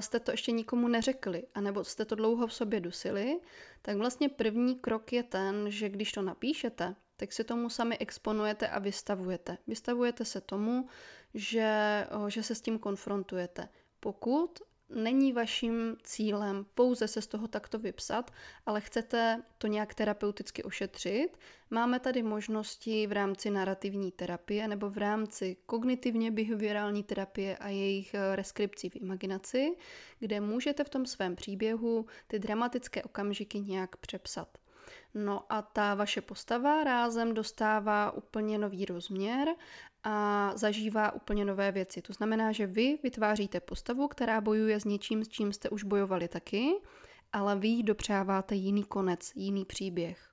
jste 0.00 0.20
to 0.20 0.30
ještě 0.30 0.52
nikomu 0.52 0.88
neřekli, 0.88 1.42
anebo 1.54 1.84
jste 1.84 2.04
to 2.04 2.14
dlouho 2.14 2.46
v 2.46 2.54
sobě 2.54 2.80
dusili, 2.80 3.40
tak 3.82 3.96
vlastně 3.96 4.28
první 4.28 4.74
krok 4.76 5.12
je 5.12 5.22
ten, 5.22 5.70
že 5.70 5.88
když 5.88 6.12
to 6.12 6.22
napíšete, 6.22 6.94
tak 7.16 7.32
si 7.32 7.44
tomu 7.44 7.70
sami 7.70 7.98
exponujete 7.98 8.68
a 8.68 8.78
vystavujete. 8.78 9.58
Vystavujete 9.66 10.24
se 10.24 10.40
tomu, 10.40 10.88
že, 11.34 12.06
eh, 12.10 12.30
že 12.30 12.42
se 12.42 12.54
s 12.54 12.60
tím 12.60 12.78
konfrontujete. 12.78 13.68
Pokud 14.00 14.60
není 14.94 15.32
vaším 15.32 15.96
cílem 16.02 16.66
pouze 16.74 17.08
se 17.08 17.22
z 17.22 17.26
toho 17.26 17.48
takto 17.48 17.78
vypsat, 17.78 18.30
ale 18.66 18.80
chcete 18.80 19.42
to 19.58 19.66
nějak 19.66 19.94
terapeuticky 19.94 20.62
ošetřit, 20.62 21.38
máme 21.70 22.00
tady 22.00 22.22
možnosti 22.22 23.06
v 23.06 23.12
rámci 23.12 23.50
narrativní 23.50 24.12
terapie 24.12 24.68
nebo 24.68 24.90
v 24.90 24.98
rámci 24.98 25.56
kognitivně 25.66 26.30
behaviorální 26.30 27.02
terapie 27.02 27.56
a 27.56 27.68
jejich 27.68 28.14
eh, 28.14 28.36
reskripcí 28.36 28.90
v 28.90 28.96
imaginaci, 28.96 29.76
kde 30.18 30.40
můžete 30.40 30.84
v 30.84 30.88
tom 30.88 31.06
svém 31.06 31.36
příběhu 31.36 32.06
ty 32.26 32.38
dramatické 32.38 33.02
okamžiky 33.02 33.60
nějak 33.60 33.96
přepsat. 33.96 34.63
No 35.14 35.44
a 35.48 35.62
ta 35.62 35.94
vaše 35.94 36.20
postava 36.20 36.84
rázem 36.84 37.34
dostává 37.34 38.10
úplně 38.10 38.58
nový 38.58 38.84
rozměr 38.84 39.48
a 40.04 40.52
zažívá 40.56 41.12
úplně 41.12 41.44
nové 41.44 41.72
věci. 41.72 42.02
To 42.02 42.12
znamená, 42.12 42.52
že 42.52 42.66
vy 42.66 42.98
vytváříte 43.02 43.60
postavu, 43.60 44.08
která 44.08 44.40
bojuje 44.40 44.80
s 44.80 44.84
něčím, 44.84 45.24
s 45.24 45.28
čím 45.28 45.52
jste 45.52 45.70
už 45.70 45.84
bojovali 45.84 46.28
taky, 46.28 46.72
ale 47.32 47.56
vy 47.56 47.82
dopřáváte 47.82 48.54
jiný 48.54 48.84
konec, 48.84 49.32
jiný 49.34 49.64
příběh. 49.64 50.30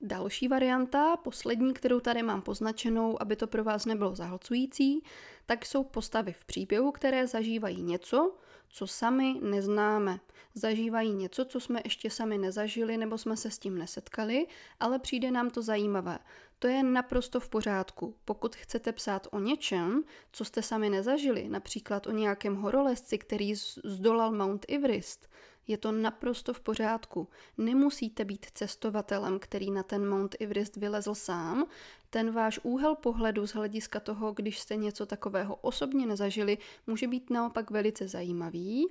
Další 0.00 0.48
varianta, 0.48 1.16
poslední, 1.16 1.74
kterou 1.74 2.00
tady 2.00 2.22
mám 2.22 2.42
poznačenou, 2.42 3.22
aby 3.22 3.36
to 3.36 3.46
pro 3.46 3.64
vás 3.64 3.86
nebylo 3.86 4.14
zahlcující, 4.14 5.02
tak 5.46 5.66
jsou 5.66 5.84
postavy 5.84 6.32
v 6.32 6.44
příběhu, 6.44 6.92
které 6.92 7.26
zažívají 7.26 7.82
něco, 7.82 8.36
co 8.68 8.86
sami 8.86 9.34
neznáme. 9.42 10.20
Zažívají 10.54 11.14
něco, 11.14 11.44
co 11.44 11.60
jsme 11.60 11.80
ještě 11.84 12.10
sami 12.10 12.38
nezažili 12.38 12.96
nebo 12.96 13.18
jsme 13.18 13.36
se 13.36 13.50
s 13.50 13.58
tím 13.58 13.78
nesetkali, 13.78 14.46
ale 14.80 14.98
přijde 14.98 15.30
nám 15.30 15.50
to 15.50 15.62
zajímavé. 15.62 16.18
To 16.58 16.66
je 16.66 16.82
naprosto 16.82 17.40
v 17.40 17.48
pořádku. 17.48 18.14
Pokud 18.24 18.56
chcete 18.56 18.92
psát 18.92 19.26
o 19.30 19.40
něčem, 19.40 20.02
co 20.32 20.44
jste 20.44 20.62
sami 20.62 20.90
nezažili, 20.90 21.48
například 21.48 22.06
o 22.06 22.10
nějakém 22.10 22.56
horolezci, 22.56 23.18
který 23.18 23.54
zdolal 23.84 24.32
Mount 24.32 24.66
Everest, 24.68 25.28
je 25.68 25.78
to 25.78 25.92
naprosto 25.92 26.54
v 26.54 26.60
pořádku. 26.60 27.28
Nemusíte 27.58 28.24
být 28.24 28.46
cestovatelem, 28.54 29.38
který 29.38 29.70
na 29.70 29.82
ten 29.82 30.08
Mount 30.08 30.36
Everest 30.40 30.76
vylezl 30.76 31.14
sám. 31.14 31.66
Ten 32.10 32.30
váš 32.30 32.60
úhel 32.62 32.94
pohledu 32.94 33.46
z 33.46 33.54
hlediska 33.54 34.00
toho, 34.00 34.32
když 34.32 34.58
jste 34.58 34.76
něco 34.76 35.06
takového 35.06 35.56
osobně 35.56 36.06
nezažili, 36.06 36.58
může 36.86 37.06
být 37.06 37.30
naopak 37.30 37.70
velice 37.70 38.08
zajímavý. 38.08 38.88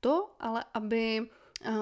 To 0.00 0.30
ale, 0.40 0.64
aby 0.74 1.28
eh, 1.64 1.72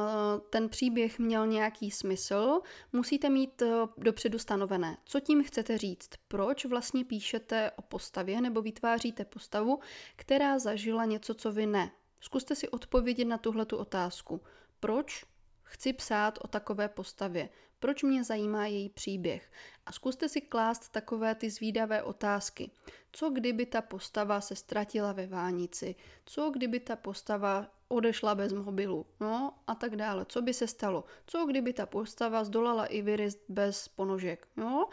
ten 0.50 0.68
příběh 0.68 1.18
měl 1.18 1.46
nějaký 1.46 1.90
smysl, 1.90 2.60
musíte 2.92 3.30
mít 3.30 3.62
eh, 3.62 3.68
dopředu 3.96 4.38
stanovené, 4.38 4.96
co 5.04 5.20
tím 5.20 5.44
chcete 5.44 5.78
říct, 5.78 6.10
proč 6.28 6.64
vlastně 6.64 7.04
píšete 7.04 7.70
o 7.76 7.82
postavě 7.82 8.40
nebo 8.40 8.62
vytváříte 8.62 9.24
postavu, 9.24 9.78
která 10.16 10.58
zažila 10.58 11.04
něco, 11.04 11.34
co 11.34 11.52
vy 11.52 11.66
ne. 11.66 11.90
Zkuste 12.20 12.54
si 12.54 12.68
odpovědět 12.68 13.24
na 13.24 13.38
tuhletu 13.38 13.76
otázku. 13.76 14.40
Proč 14.80 15.24
chci 15.62 15.92
psát 15.92 16.38
o 16.42 16.48
takové 16.48 16.88
postavě? 16.88 17.48
Proč 17.80 18.02
mě 18.02 18.24
zajímá 18.24 18.66
její 18.66 18.88
příběh? 18.88 19.50
A 19.86 19.92
zkuste 19.92 20.28
si 20.28 20.40
klást 20.40 20.88
takové 20.88 21.34
ty 21.34 21.50
zvídavé 21.50 22.02
otázky. 22.02 22.70
Co 23.12 23.30
kdyby 23.30 23.66
ta 23.66 23.82
postava 23.82 24.40
se 24.40 24.56
ztratila 24.56 25.12
ve 25.12 25.26
vánici? 25.26 25.94
Co 26.24 26.50
kdyby 26.50 26.80
ta 26.80 26.96
postava 26.96 27.66
odešla 27.88 28.34
bez 28.34 28.52
mobilu? 28.52 29.06
No 29.20 29.54
a 29.66 29.74
tak 29.74 29.96
dále. 29.96 30.26
Co 30.28 30.42
by 30.42 30.54
se 30.54 30.66
stalo? 30.66 31.04
Co 31.26 31.46
kdyby 31.46 31.72
ta 31.72 31.86
postava 31.86 32.44
zdolala 32.44 32.86
i 32.86 32.98
Everest 32.98 33.38
bez 33.48 33.88
ponožek? 33.88 34.48
No, 34.56 34.88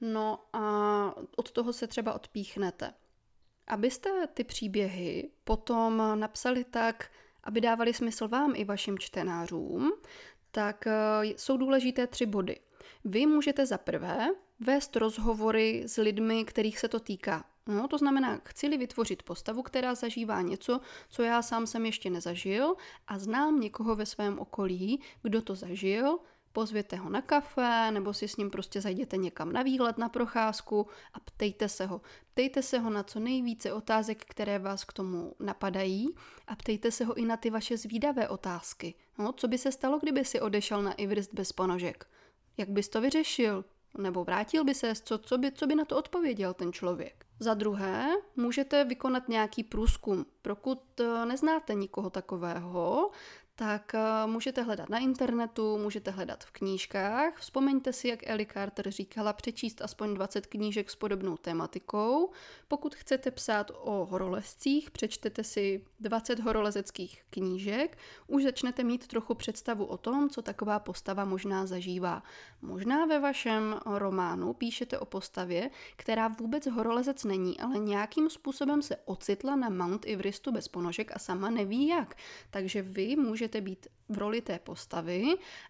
no 0.00 0.44
a 0.52 1.14
od 1.36 1.50
toho 1.50 1.72
se 1.72 1.86
třeba 1.86 2.14
odpíchnete. 2.14 2.94
Abyste 3.66 4.26
ty 4.34 4.44
příběhy 4.44 5.30
potom 5.44 6.02
napsali 6.14 6.64
tak, 6.64 7.10
aby 7.44 7.60
dávali 7.60 7.94
smysl 7.94 8.28
vám 8.28 8.52
i 8.56 8.64
vašim 8.64 8.98
čtenářům, 8.98 9.92
tak 10.50 10.86
eh, 10.86 10.92
jsou 11.24 11.56
důležité 11.56 12.06
tři 12.06 12.26
body. 12.26 12.60
Vy 13.04 13.26
můžete 13.26 13.66
za 13.66 13.78
prvé 13.78 14.28
vést 14.60 14.96
rozhovory 14.96 15.82
s 15.86 15.96
lidmi, 15.96 16.44
kterých 16.44 16.78
se 16.78 16.88
to 16.88 17.00
týká. 17.00 17.44
No, 17.66 17.88
to 17.88 17.98
znamená, 17.98 18.40
chci-li 18.44 18.76
vytvořit 18.76 19.22
postavu, 19.22 19.62
která 19.62 19.94
zažívá 19.94 20.40
něco, 20.42 20.80
co 21.08 21.22
já 21.22 21.42
sám 21.42 21.66
jsem 21.66 21.86
ještě 21.86 22.10
nezažil 22.10 22.74
a 23.06 23.18
znám 23.18 23.60
někoho 23.60 23.96
ve 23.96 24.06
svém 24.06 24.38
okolí, 24.38 25.00
kdo 25.22 25.42
to 25.42 25.54
zažil, 25.54 26.18
pozvěte 26.54 26.96
ho 26.96 27.10
na 27.10 27.22
kafe, 27.22 27.90
nebo 27.90 28.14
si 28.14 28.28
s 28.28 28.36
ním 28.36 28.50
prostě 28.50 28.80
zajděte 28.80 29.16
někam 29.16 29.52
na 29.52 29.62
výlet, 29.62 29.98
na 29.98 30.08
procházku 30.08 30.86
a 31.14 31.20
ptejte 31.20 31.68
se 31.68 31.86
ho. 31.86 32.00
Ptejte 32.32 32.62
se 32.62 32.78
ho 32.78 32.90
na 32.90 33.02
co 33.02 33.20
nejvíce 33.20 33.72
otázek, 33.72 34.24
které 34.24 34.58
vás 34.58 34.84
k 34.84 34.92
tomu 34.92 35.34
napadají 35.40 36.14
a 36.46 36.56
ptejte 36.56 36.90
se 36.90 37.04
ho 37.04 37.14
i 37.14 37.24
na 37.24 37.36
ty 37.36 37.50
vaše 37.50 37.76
zvídavé 37.76 38.28
otázky. 38.28 38.94
No, 39.18 39.32
co 39.32 39.48
by 39.48 39.58
se 39.58 39.72
stalo, 39.72 39.98
kdyby 39.98 40.24
si 40.24 40.40
odešel 40.40 40.82
na 40.82 40.98
Everest 40.98 41.34
bez 41.34 41.52
ponožek? 41.52 42.06
Jak 42.56 42.68
bys 42.68 42.88
to 42.88 43.00
vyřešil? 43.00 43.64
Nebo 43.98 44.24
vrátil 44.24 44.64
by 44.64 44.74
se, 44.74 44.92
co, 44.94 45.18
co, 45.18 45.38
by, 45.38 45.52
co 45.52 45.66
by 45.66 45.74
na 45.74 45.84
to 45.84 45.96
odpověděl 45.96 46.54
ten 46.54 46.72
člověk? 46.72 47.26
Za 47.40 47.54
druhé, 47.54 48.10
můžete 48.36 48.84
vykonat 48.84 49.28
nějaký 49.28 49.62
průzkum. 49.62 50.26
Pokud 50.42 51.00
eh, 51.00 51.26
neznáte 51.26 51.74
nikoho 51.74 52.10
takového, 52.10 53.10
tak 53.56 53.94
eh, 53.94 54.26
můžete 54.26 54.62
hledat 54.62 54.88
na 54.88 54.98
internetu, 54.98 55.78
můžete 55.78 56.10
hledat 56.10 56.44
v 56.44 56.50
knížkách. 56.50 57.38
Vzpomeňte 57.38 57.92
si, 57.92 58.08
jak 58.08 58.26
Ellie 58.26 58.46
Carter 58.52 58.90
říkala, 58.90 59.32
přečíst 59.32 59.82
aspoň 59.82 60.14
20 60.14 60.46
knížek 60.46 60.90
s 60.90 60.96
podobnou 60.96 61.36
tematikou. 61.36 62.30
Pokud 62.68 62.94
chcete 62.94 63.30
psát 63.30 63.70
o 63.74 64.06
horolezcích, 64.10 64.90
přečtete 64.90 65.44
si 65.44 65.84
20 66.00 66.40
horolezeckých 66.40 67.22
knížek, 67.30 67.98
už 68.26 68.42
začnete 68.42 68.84
mít 68.84 69.06
trochu 69.06 69.34
představu 69.34 69.84
o 69.84 69.96
tom, 69.96 70.30
co 70.30 70.42
taková 70.42 70.78
postava 70.78 71.24
možná 71.24 71.66
zažívá. 71.66 72.22
Možná 72.62 73.06
ve 73.06 73.20
vašem 73.20 73.80
románu 73.86 74.52
píšete 74.52 74.98
o 74.98 75.04
postavě, 75.04 75.70
která 75.96 76.28
vůbec 76.28 76.66
horolezec 76.66 77.24
není, 77.24 77.60
ale 77.60 77.78
nějakým 77.78 78.30
způsobem 78.30 78.82
se 78.82 78.96
ocitla 79.04 79.56
na 79.56 79.68
Mount 79.68 80.06
Everestu 80.06 80.52
bez 80.52 80.68
ponožek 80.68 81.12
a 81.14 81.18
sama 81.18 81.50
neví 81.50 81.86
jak. 81.86 82.14
Takže 82.50 82.82
vy 82.82 83.16
můžete 83.16 83.43
můžete 83.44 83.60
být 83.60 83.86
v 84.08 84.18
roli 84.18 84.40
té 84.40 84.58
postavy 84.58 85.24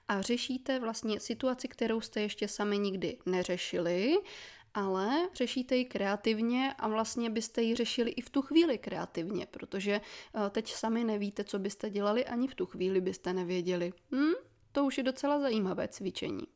a 0.08 0.22
řešíte 0.22 0.80
vlastně 0.80 1.20
situaci, 1.20 1.68
kterou 1.68 2.00
jste 2.00 2.20
ještě 2.20 2.48
sami 2.48 2.78
nikdy 2.78 3.18
neřešili, 3.26 4.14
ale 4.74 5.28
řešíte 5.34 5.76
ji 5.76 5.84
kreativně 5.84 6.74
a 6.78 6.88
vlastně 6.88 7.30
byste 7.30 7.62
ji 7.62 7.74
řešili 7.74 8.10
i 8.10 8.22
v 8.22 8.30
tu 8.30 8.42
chvíli 8.42 8.78
kreativně, 8.78 9.46
protože 9.46 10.00
eh, 10.00 10.50
teď 10.50 10.72
sami 10.72 11.04
nevíte, 11.04 11.44
co 11.44 11.58
byste 11.58 11.90
dělali, 11.90 12.24
ani 12.24 12.48
v 12.48 12.54
tu 12.54 12.66
chvíli 12.66 13.00
byste 13.00 13.32
nevěděli. 13.32 13.92
Hm? 14.12 14.34
To 14.72 14.84
už 14.84 14.98
je 14.98 15.04
docela 15.04 15.40
zajímavé 15.40 15.88
cvičení. 15.88 16.46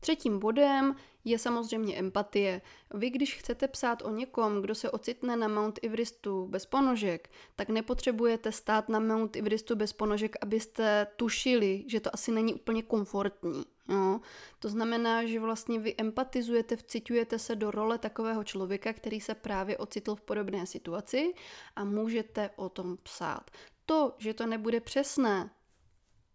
Třetím 0.00 0.38
bodem 0.38 0.96
je 1.24 1.38
samozřejmě 1.38 1.96
empatie. 1.96 2.62
Vy, 2.94 3.10
když 3.10 3.34
chcete 3.34 3.68
psát 3.68 4.02
o 4.02 4.10
někom, 4.10 4.62
kdo 4.62 4.74
se 4.74 4.90
ocitne 4.90 5.36
na 5.36 5.48
Mount 5.48 5.78
Everestu 5.82 6.46
bez 6.46 6.66
ponožek, 6.66 7.30
tak 7.56 7.68
nepotřebujete 7.68 8.52
stát 8.52 8.88
na 8.88 9.00
Mount 9.00 9.36
Everestu 9.36 9.76
bez 9.76 9.92
ponožek, 9.92 10.36
abyste 10.40 11.06
tušili, 11.16 11.84
že 11.86 12.00
to 12.00 12.14
asi 12.14 12.32
není 12.32 12.54
úplně 12.54 12.82
komfortní. 12.82 13.64
No, 13.88 14.20
to 14.58 14.68
znamená, 14.68 15.26
že 15.26 15.40
vlastně 15.40 15.78
vy 15.78 15.94
empatizujete, 15.98 16.76
vcitujete 16.76 17.38
se 17.38 17.56
do 17.56 17.70
role 17.70 17.98
takového 17.98 18.44
člověka, 18.44 18.92
který 18.92 19.20
se 19.20 19.34
právě 19.34 19.78
ocitl 19.78 20.14
v 20.16 20.20
podobné 20.20 20.66
situaci 20.66 21.34
a 21.76 21.84
můžete 21.84 22.50
o 22.56 22.68
tom 22.68 22.96
psát. 23.02 23.50
To, 23.86 24.14
že 24.18 24.34
to 24.34 24.46
nebude 24.46 24.80
přesné, 24.80 25.50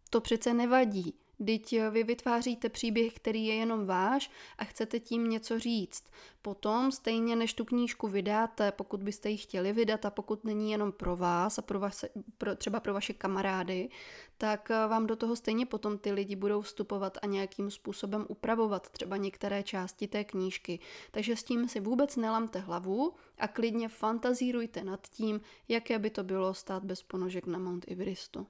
to 0.09 0.21
přece 0.21 0.53
nevadí. 0.53 1.24
Teď 1.45 1.75
vy 1.91 2.03
vytváříte 2.03 2.69
příběh, 2.69 3.13
který 3.13 3.45
je 3.45 3.55
jenom 3.55 3.85
váš 3.85 4.31
a 4.57 4.65
chcete 4.65 4.99
tím 4.99 5.29
něco 5.29 5.59
říct. 5.59 6.03
Potom 6.41 6.91
stejně 6.91 7.35
než 7.35 7.53
tu 7.53 7.65
knížku 7.65 8.07
vydáte, 8.07 8.71
pokud 8.71 9.03
byste 9.03 9.29
ji 9.29 9.37
chtěli 9.37 9.73
vydat 9.73 10.05
a 10.05 10.09
pokud 10.09 10.43
není 10.43 10.71
jenom 10.71 10.91
pro 10.91 11.15
vás 11.15 11.59
a 11.59 11.61
pro 11.61 11.79
vaše, 11.79 12.09
pro, 12.37 12.55
třeba 12.55 12.79
pro 12.79 12.93
vaše 12.93 13.13
kamarády, 13.13 13.89
tak 14.37 14.71
eh, 14.71 14.87
vám 14.87 15.07
do 15.07 15.15
toho 15.15 15.35
stejně 15.35 15.65
potom 15.65 15.97
ty 15.97 16.11
lidi 16.11 16.35
budou 16.35 16.61
vstupovat 16.61 17.17
a 17.21 17.25
nějakým 17.25 17.71
způsobem 17.71 18.25
upravovat 18.29 18.89
třeba 18.89 19.17
některé 19.17 19.63
části 19.63 20.07
té 20.07 20.23
knížky. 20.23 20.79
Takže 21.11 21.35
s 21.35 21.43
tím 21.43 21.69
si 21.69 21.79
vůbec 21.79 22.15
nelamte 22.15 22.59
hlavu 22.59 23.13
a 23.37 23.47
klidně 23.47 23.89
fantazírujte 23.89 24.83
nad 24.83 25.07
tím, 25.07 25.41
jaké 25.67 25.99
by 25.99 26.09
to 26.09 26.23
bylo 26.23 26.53
stát 26.53 26.85
bez 26.85 27.03
ponožek 27.03 27.47
na 27.47 27.59
Mount 27.59 27.85
Everestu. 27.87 28.47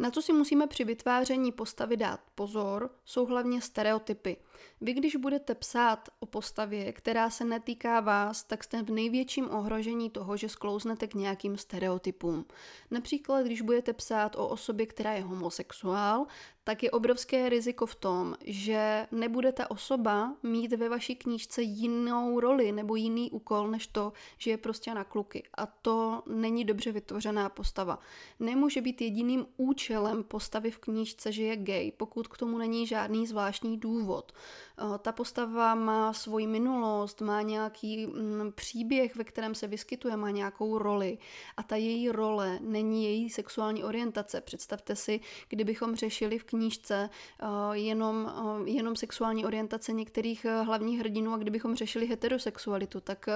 Na 0.00 0.10
co 0.10 0.22
si 0.22 0.32
musíme 0.32 0.66
při 0.66 0.84
vytváření 0.84 1.52
postavy 1.52 1.96
dát 1.96 2.20
pozor, 2.34 2.90
jsou 3.04 3.26
hlavně 3.26 3.60
stereotypy. 3.60 4.36
Vy, 4.80 4.92
když 4.92 5.16
budete 5.16 5.54
psát 5.54 6.08
o 6.20 6.26
postavě, 6.26 6.92
která 6.92 7.30
se 7.30 7.44
netýká 7.44 8.00
vás, 8.00 8.44
tak 8.44 8.64
jste 8.64 8.82
v 8.82 8.90
největším 8.90 9.50
ohrožení 9.50 10.10
toho, 10.10 10.36
že 10.36 10.48
sklouznete 10.48 11.06
k 11.06 11.14
nějakým 11.14 11.56
stereotypům. 11.56 12.44
Například, 12.90 13.42
když 13.42 13.62
budete 13.62 13.92
psát 13.92 14.36
o 14.36 14.48
osobě, 14.48 14.86
která 14.86 15.12
je 15.12 15.22
homosexuál, 15.22 16.26
tak 16.64 16.82
je 16.82 16.90
obrovské 16.90 17.48
riziko 17.48 17.86
v 17.86 17.94
tom, 17.94 18.34
že 18.44 19.06
nebude 19.12 19.52
ta 19.52 19.70
osoba 19.70 20.36
mít 20.42 20.72
ve 20.72 20.88
vaší 20.88 21.16
knížce 21.16 21.62
jinou 21.62 22.40
roli 22.40 22.72
nebo 22.72 22.96
jiný 22.96 23.30
úkol, 23.30 23.68
než 23.68 23.86
to, 23.86 24.12
že 24.38 24.50
je 24.50 24.58
prostě 24.58 24.94
na 24.94 25.04
kluky. 25.04 25.42
A 25.54 25.66
to 25.66 26.22
není 26.26 26.64
dobře 26.64 26.92
vytvořená 26.92 27.48
postava. 27.48 27.98
Nemůže 28.40 28.80
být 28.80 29.00
jediným 29.00 29.46
účelem 29.56 29.89
postavy 30.28 30.70
v 30.70 30.78
knížce, 30.78 31.32
že 31.32 31.42
je 31.42 31.56
gay, 31.56 31.92
pokud 31.96 32.28
k 32.28 32.38
tomu 32.38 32.58
není 32.58 32.86
žádný 32.86 33.26
zvláštní 33.26 33.78
důvod. 33.78 34.32
Eh, 34.78 34.98
ta 34.98 35.12
postava 35.12 35.74
má 35.74 36.12
svoji 36.12 36.46
minulost, 36.46 37.20
má 37.20 37.42
nějaký 37.42 38.06
mm, 38.06 38.52
příběh, 38.52 39.16
ve 39.16 39.24
kterém 39.24 39.54
se 39.54 39.66
vyskytuje, 39.66 40.16
má 40.16 40.30
nějakou 40.30 40.78
roli 40.78 41.18
a 41.56 41.62
ta 41.62 41.76
její 41.76 42.10
role 42.10 42.58
není 42.60 43.04
její 43.04 43.30
sexuální 43.30 43.84
orientace. 43.84 44.40
Představte 44.40 44.96
si, 44.96 45.20
kdybychom 45.48 45.96
řešili 45.96 46.38
v 46.38 46.44
knížce 46.44 47.10
eh, 47.42 47.46
jenom, 47.72 48.32
eh, 48.66 48.70
jenom 48.70 48.96
sexuální 48.96 49.46
orientace 49.46 49.92
některých 49.92 50.46
hlavních 50.64 50.98
hrdinů 50.98 51.32
a 51.32 51.36
kdybychom 51.36 51.76
řešili 51.76 52.06
heterosexualitu, 52.06 53.00
tak 53.00 53.28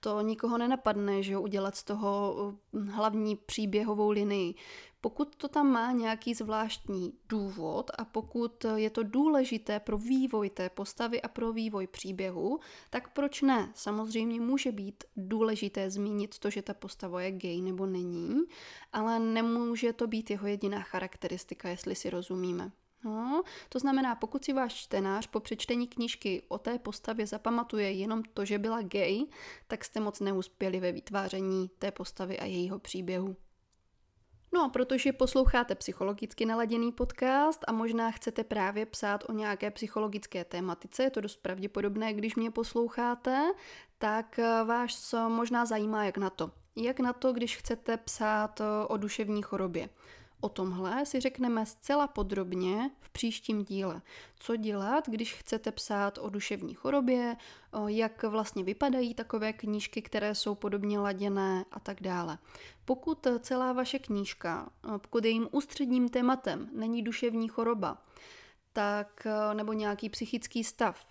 to 0.00 0.20
nikoho 0.20 0.58
nenapadne, 0.58 1.22
že 1.22 1.38
udělat 1.38 1.76
z 1.76 1.84
toho 1.84 2.34
hlavní 2.90 3.36
příběhovou 3.36 4.10
linii. 4.10 4.54
Pokud 5.00 5.36
to 5.36 5.48
tam 5.48 5.66
má 5.66 5.92
nějaký 5.92 6.34
zvláštní 6.34 7.12
důvod 7.28 7.90
a 7.98 8.04
pokud 8.04 8.64
je 8.76 8.90
to 8.90 9.02
důležité 9.02 9.80
pro 9.80 9.98
vývoj 9.98 10.50
té 10.50 10.70
postavy 10.70 11.22
a 11.22 11.28
pro 11.28 11.52
vývoj 11.52 11.86
příběhu, 11.86 12.60
tak 12.90 13.12
proč 13.12 13.42
ne? 13.42 13.72
Samozřejmě 13.74 14.40
může 14.40 14.72
být 14.72 15.04
důležité 15.16 15.90
zmínit 15.90 16.38
to, 16.38 16.50
že 16.50 16.62
ta 16.62 16.74
postava 16.74 17.22
je 17.22 17.30
gay 17.30 17.60
nebo 17.62 17.86
není, 17.86 18.40
ale 18.92 19.18
nemůže 19.18 19.92
to 19.92 20.06
být 20.06 20.30
jeho 20.30 20.46
jediná 20.46 20.80
charakteristika, 20.80 21.68
jestli 21.68 21.94
si 21.94 22.10
rozumíme. 22.10 22.70
No, 23.04 23.42
to 23.68 23.78
znamená, 23.78 24.14
pokud 24.14 24.44
si 24.44 24.52
váš 24.52 24.74
čtenář 24.74 25.26
po 25.26 25.40
přečtení 25.40 25.88
knížky 25.88 26.42
o 26.48 26.58
té 26.58 26.78
postavě 26.78 27.26
zapamatuje 27.26 27.92
jenom 27.92 28.22
to, 28.34 28.44
že 28.44 28.58
byla 28.58 28.82
gay, 28.82 29.26
tak 29.66 29.84
jste 29.84 30.00
moc 30.00 30.20
neuspěli 30.20 30.80
ve 30.80 30.92
vytváření 30.92 31.70
té 31.78 31.90
postavy 31.90 32.38
a 32.38 32.44
jejího 32.44 32.78
příběhu. 32.78 33.36
No 34.52 34.64
a 34.64 34.68
protože 34.68 35.12
posloucháte 35.12 35.74
psychologicky 35.74 36.46
naladěný 36.46 36.92
podcast 36.92 37.64
a 37.68 37.72
možná 37.72 38.10
chcete 38.10 38.44
právě 38.44 38.86
psát 38.86 39.24
o 39.28 39.32
nějaké 39.32 39.70
psychologické 39.70 40.44
tématice, 40.44 41.02
je 41.02 41.10
to 41.10 41.20
dost 41.20 41.36
pravděpodobné, 41.36 42.12
když 42.12 42.36
mě 42.36 42.50
posloucháte, 42.50 43.52
tak 43.98 44.38
eh, 44.38 44.64
vás 44.64 45.14
možná 45.28 45.64
zajímá, 45.64 46.04
jak 46.04 46.18
na 46.18 46.30
to. 46.30 46.50
Jak 46.76 47.00
na 47.00 47.12
to, 47.12 47.32
když 47.32 47.56
chcete 47.56 47.96
psát 47.96 48.60
eh, 48.60 48.64
o 48.86 48.96
duševní 48.96 49.42
chorobě. 49.42 49.88
O 50.40 50.48
tomhle 50.48 51.06
si 51.06 51.20
řekneme 51.20 51.66
zcela 51.66 52.06
podrobně 52.06 52.90
v 53.00 53.10
příštím 53.10 53.64
díle. 53.64 54.02
Co 54.38 54.56
dělat, 54.56 55.08
když 55.08 55.34
chcete 55.34 55.72
psát 55.72 56.18
o 56.18 56.30
duševní 56.30 56.74
chorobě, 56.74 57.36
jak 57.86 58.22
vlastně 58.22 58.64
vypadají 58.64 59.14
takové 59.14 59.52
knížky, 59.52 60.02
které 60.02 60.34
jsou 60.34 60.54
podobně 60.54 60.98
laděné 60.98 61.64
a 61.70 61.80
tak 61.80 62.02
dále. 62.02 62.38
Pokud 62.84 63.26
celá 63.40 63.72
vaše 63.72 63.98
knížka, 63.98 64.70
pokud 64.98 65.24
jejím 65.24 65.48
ústředním 65.50 66.08
tématem 66.08 66.68
není 66.72 67.02
duševní 67.02 67.48
choroba, 67.48 68.02
tak 68.72 69.26
nebo 69.52 69.72
nějaký 69.72 70.08
psychický 70.08 70.64
stav, 70.64 71.06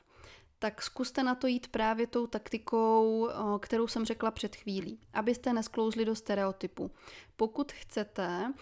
tak 0.59 0.81
zkuste 0.81 1.23
na 1.23 1.35
to 1.35 1.47
jít 1.47 1.67
právě 1.67 2.07
tou 2.07 2.27
taktikou, 2.27 3.29
kterou 3.59 3.87
jsem 3.87 4.05
řekla 4.05 4.31
před 4.31 4.55
chvílí, 4.55 4.99
abyste 5.13 5.53
nesklouzli 5.53 6.05
do 6.05 6.15
stereotypu. 6.15 6.91
Pokud 7.35 7.71
chcete 7.71 8.53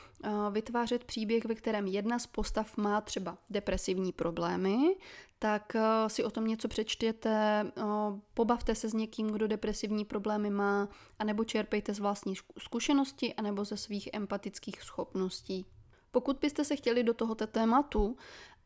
vytvářet 0.51 1.03
příběh, 1.03 1.45
ve 1.45 1.55
kterém 1.55 1.87
jedna 1.87 2.19
z 2.19 2.27
postav 2.27 2.77
má 2.77 3.01
třeba 3.01 3.37
depresivní 3.49 4.11
problémy, 4.11 4.95
tak 5.39 5.75
si 6.07 6.23
o 6.23 6.29
tom 6.29 6.47
něco 6.47 6.67
přečtěte, 6.67 7.65
pobavte 8.33 8.75
se 8.75 8.89
s 8.89 8.93
někým, 8.93 9.27
kdo 9.27 9.47
depresivní 9.47 10.05
problémy 10.05 10.49
má, 10.49 10.89
anebo 11.19 11.43
čerpejte 11.43 11.93
z 11.93 11.99
vlastní 11.99 12.33
zkušenosti, 12.59 13.33
anebo 13.33 13.65
ze 13.65 13.77
svých 13.77 14.09
empatických 14.13 14.81
schopností. 14.81 15.65
Pokud 16.11 16.37
byste 16.41 16.65
se 16.65 16.75
chtěli 16.75 17.03
do 17.03 17.13
tohoto 17.13 17.47
tématu 17.47 18.17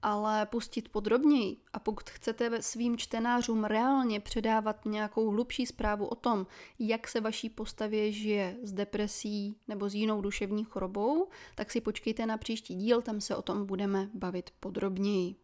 ale 0.01 0.45
pustit 0.45 0.89
podrobněji 0.89 1.57
a 1.73 1.79
pokud 1.79 2.09
chcete 2.09 2.61
svým 2.61 2.97
čtenářům 2.97 3.63
reálně 3.63 4.19
předávat 4.19 4.85
nějakou 4.85 5.29
hlubší 5.29 5.65
zprávu 5.65 6.05
o 6.05 6.15
tom, 6.15 6.47
jak 6.79 7.07
se 7.07 7.21
vaší 7.21 7.49
postavě 7.49 8.11
žije 8.11 8.57
s 8.63 8.73
depresí 8.73 9.55
nebo 9.67 9.89
s 9.89 9.95
jinou 9.95 10.21
duševní 10.21 10.63
chorobou, 10.63 11.27
tak 11.55 11.71
si 11.71 11.81
počkejte 11.81 12.25
na 12.25 12.37
příští 12.37 12.75
díl, 12.75 13.01
tam 13.01 13.21
se 13.21 13.35
o 13.35 13.41
tom 13.41 13.65
budeme 13.65 14.09
bavit 14.13 14.49
podrobněji. 14.59 15.35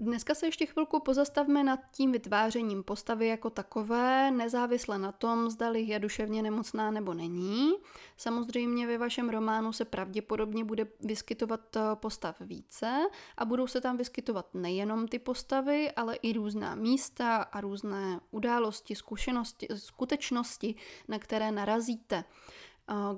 Dneska 0.00 0.34
se 0.34 0.46
ještě 0.46 0.66
chvilku 0.66 1.00
pozastavme 1.00 1.64
nad 1.64 1.80
tím 1.92 2.12
vytvářením 2.12 2.82
postavy 2.82 3.26
jako 3.26 3.50
takové, 3.50 4.30
nezávisle 4.30 4.98
na 4.98 5.12
tom, 5.12 5.50
zdali 5.50 5.82
je 5.82 5.98
duševně 5.98 6.42
nemocná 6.42 6.90
nebo 6.90 7.14
není. 7.14 7.72
Samozřejmě 8.16 8.86
ve 8.86 8.98
vašem 8.98 9.28
románu 9.28 9.72
se 9.72 9.84
pravděpodobně 9.84 10.64
bude 10.64 10.86
vyskytovat 11.00 11.76
eh, 11.76 11.80
postav 11.94 12.40
více 12.40 13.06
a 13.36 13.44
budou 13.44 13.66
se 13.66 13.80
tam 13.80 13.96
vyskytovat 13.96 14.54
nejenom 14.54 15.08
ty 15.08 15.18
postavy, 15.18 15.92
ale 15.92 16.14
i 16.14 16.32
různá 16.32 16.74
místa 16.74 17.36
a 17.36 17.60
různé 17.60 18.20
události, 18.30 18.94
zkušenosti, 18.94 19.68
skutečnosti, 19.74 20.74
na 21.08 21.18
které 21.18 21.52
narazíte. 21.52 22.24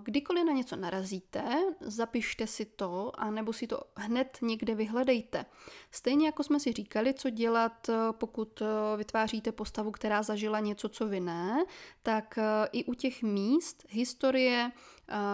Kdykoliv 0.02 0.44
na 0.44 0.52
něco 0.52 0.76
narazíte, 0.76 1.42
zapište 1.80 2.46
si 2.46 2.64
to, 2.64 3.12
anebo 3.20 3.52
si 3.52 3.66
to 3.66 3.80
hned 3.96 4.38
někde 4.42 4.74
vyhledejte. 4.74 5.46
Stejně 5.90 6.26
jako 6.26 6.42
jsme 6.42 6.60
si 6.60 6.72
říkali, 6.72 7.14
co 7.14 7.30
dělat, 7.30 7.90
pokud 8.12 8.62
vytváříte 8.96 9.52
postavu, 9.52 9.90
která 9.90 10.22
zažila 10.22 10.60
něco, 10.60 10.88
co 10.88 11.06
vy 11.06 11.20
ne, 11.20 11.64
tak 12.02 12.38
i 12.72 12.84
u 12.84 12.94
těch 12.94 13.22
míst, 13.22 13.84
historie, 13.88 14.72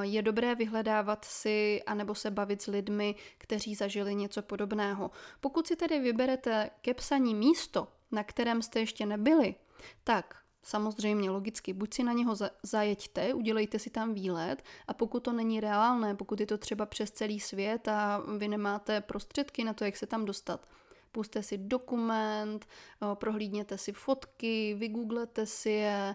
je 0.03 0.23
dobré 0.23 0.55
vyhledávat 0.55 1.25
si 1.25 1.83
anebo 1.87 2.15
se 2.15 2.31
bavit 2.31 2.63
s 2.63 2.67
lidmi, 2.67 3.15
kteří 3.39 3.75
zažili 3.75 4.15
něco 4.15 4.43
podobného. 4.43 5.11
Pokud 5.41 5.67
si 5.67 5.77
tedy 5.77 6.01
vyberete 6.01 6.71
ke 6.81 6.95
psaní 6.95 7.35
místo, 7.35 7.89
na 8.13 8.25
kterém 8.25 8.63
jste 8.63 8.81
ještě 8.81 9.07
nebyli, 9.07 9.55
tak 10.05 10.44
Samozřejmě, 10.65 11.31
logicky, 11.31 11.73
buď 11.73 11.95
si 11.95 12.03
na 12.03 12.13
něho 12.13 12.37
zajeďte, 12.63 13.35
udělejte 13.35 13.79
si 13.79 13.91
tam 13.91 14.15
výlet 14.15 14.63
a 14.89 14.95
pokud 14.95 15.21
to 15.21 15.33
není 15.33 15.61
reálné, 15.61 16.15
pokud 16.15 16.41
je 16.41 16.47
to 16.47 16.59
třeba 16.59 16.87
přes 16.87 17.11
celý 17.11 17.41
svět 17.41 17.89
a 17.89 18.23
vy 18.39 18.49
nemáte 18.49 19.01
prostředky 19.01 19.65
na 19.65 19.75
to, 19.75 19.85
jak 19.85 19.97
se 19.97 20.07
tam 20.07 20.25
dostat, 20.25 20.69
puste 21.13 21.43
si 21.43 21.59
dokument, 21.59 22.67
prohlídněte 23.15 23.79
si 23.79 23.93
fotky, 23.93 24.75
vygooglete 24.79 25.47
si 25.47 25.71
je, 25.71 26.15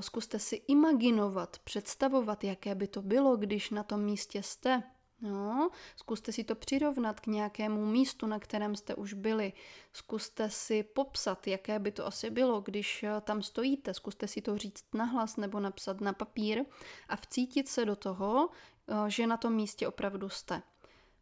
zkuste 0.00 0.38
si 0.38 0.56
imaginovat, 0.56 1.58
představovat, 1.64 2.44
jaké 2.44 2.74
by 2.74 2.86
to 2.86 3.02
bylo, 3.02 3.36
když 3.36 3.70
na 3.70 3.82
tom 3.82 4.00
místě 4.00 4.42
jste. 4.42 4.82
No, 5.20 5.70
zkuste 5.96 6.32
si 6.32 6.44
to 6.44 6.54
přirovnat 6.54 7.20
k 7.20 7.26
nějakému 7.26 7.86
místu, 7.86 8.26
na 8.26 8.38
kterém 8.38 8.76
jste 8.76 8.94
už 8.94 9.12
byli. 9.12 9.52
Zkuste 9.92 10.50
si 10.50 10.82
popsat, 10.82 11.46
jaké 11.46 11.78
by 11.78 11.92
to 11.92 12.06
asi 12.06 12.30
bylo, 12.30 12.60
když 12.60 13.02
eh, 13.02 13.20
tam 13.20 13.42
stojíte. 13.42 13.94
Zkuste 13.94 14.28
si 14.28 14.42
to 14.42 14.58
říct 14.58 14.84
nahlas 14.94 15.36
nebo 15.36 15.60
napsat 15.60 16.00
na 16.00 16.12
papír 16.12 16.64
a 17.08 17.16
vcítit 17.16 17.68
se 17.68 17.84
do 17.84 17.96
toho, 17.96 18.48
eh, 18.88 19.10
že 19.10 19.26
na 19.26 19.36
tom 19.36 19.54
místě 19.54 19.88
opravdu 19.88 20.28
jste. 20.28 20.62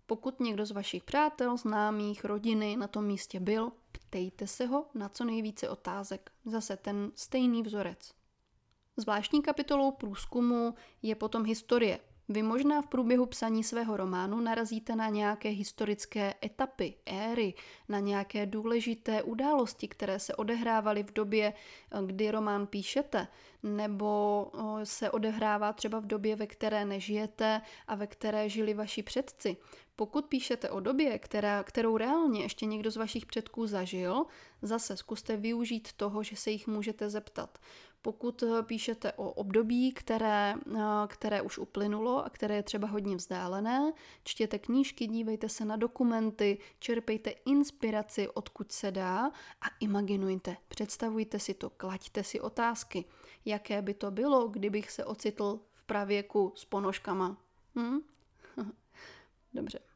Pokud 0.07 0.41
někdo 0.41 0.67
z 0.67 0.71
vašich 0.71 1.05
přátel, 1.05 1.57
známých, 1.57 2.25
rodiny 2.25 2.77
na 2.77 2.89
tom 2.89 3.05
místě 3.05 3.41
byl, 3.41 3.73
ptejte 3.93 4.47
se 4.47 4.67
ho 4.67 4.87
na 4.95 5.09
co 5.09 5.25
nejvíce 5.25 5.69
otázek. 5.69 6.31
Zase 6.45 6.77
ten 6.77 7.13
stejný 7.15 7.63
vzorec. 7.63 8.15
Zvláštní 8.97 9.43
kapitolou 9.43 9.91
průzkumu 9.91 10.75
je 11.03 11.15
potom 11.15 11.45
historie. 11.45 12.01
Vy 12.29 12.43
možná 12.43 12.83
v 12.83 12.87
průběhu 12.87 13.27
psaní 13.27 13.65
svého 13.65 13.97
románu 13.97 14.41
narazíte 14.41 14.97
na 14.97 15.09
nějaké 15.09 15.49
historické 15.49 16.35
etapy, 16.45 16.95
éry, 17.07 17.55
na 17.89 17.99
nějaké 17.99 18.47
důležité 18.47 19.23
události, 19.23 19.89
které 19.89 20.19
se 20.19 20.35
odehrávaly 20.35 21.03
v 21.03 21.13
době, 21.13 21.53
kdy 22.07 22.31
román 22.31 22.67
píšete, 22.67 23.29
nebo 23.63 24.51
se 24.85 25.11
odehrává 25.11 25.73
třeba 25.73 25.99
v 25.99 26.07
době, 26.07 26.37
ve 26.37 26.47
které 26.47 26.85
nežijete 26.85 27.61
a 27.87 27.95
ve 27.95 28.07
které 28.07 28.49
žili 28.49 28.75
vaši 28.75 29.03
předci. 29.03 29.57
Pokud 29.97 30.27
píšete 30.27 30.71
o 30.71 30.81
době, 30.81 31.19
která, 31.19 31.63
kterou 31.63 31.97
reálně 31.97 32.43
ještě 32.43 32.67
někdo 32.67 32.91
z 32.91 32.97
vašich 32.97 33.27
předků 33.27 33.67
zažil, 33.67 34.25
zase 34.63 34.97
zkuste 34.97 35.37
využít 35.37 35.93
toho, 35.93 36.23
že 36.23 36.37
se 36.37 36.51
jich 36.51 36.67
můžete 36.67 37.11
zeptat. 37.11 37.59
Pokud 38.07 38.43
eh, 38.43 38.63
píšete 38.63 39.13
o 39.13 39.31
období, 39.31 39.93
které, 39.93 40.55
eh, 40.55 40.81
které 41.07 41.43
už 41.43 41.59
uplynulo 41.59 42.25
a 42.25 42.31
které 42.31 42.57
je 42.57 42.63
třeba 42.63 42.89
hodně 42.89 43.17
vzdálené, 43.17 43.93
čtěte 44.25 44.59
knížky, 44.59 45.07
dívejte 45.07 45.49
se 45.49 45.65
na 45.65 45.77
dokumenty, 45.77 46.59
čerpejte 46.79 47.31
inspiraci, 47.31 48.29
odkud 48.29 48.73
se 48.73 48.91
dá 48.91 49.27
a 49.61 49.67
imaginujte, 49.81 50.57
představujte 50.69 51.39
si 51.39 51.55
to, 51.55 51.71
klaďte 51.71 52.25
si 52.25 52.41
otázky. 52.41 53.05
Jaké 53.45 53.83
by 53.83 53.95
to 53.95 54.11
bylo, 54.11 54.49
kdybych 54.49 54.91
se 54.91 55.05
ocitl 55.05 55.61
v 55.73 55.85
pravěku 55.85 56.53
s 56.57 56.65
ponožkama? 56.65 57.37
Hm? 57.79 57.99
Dobře. 59.55 59.96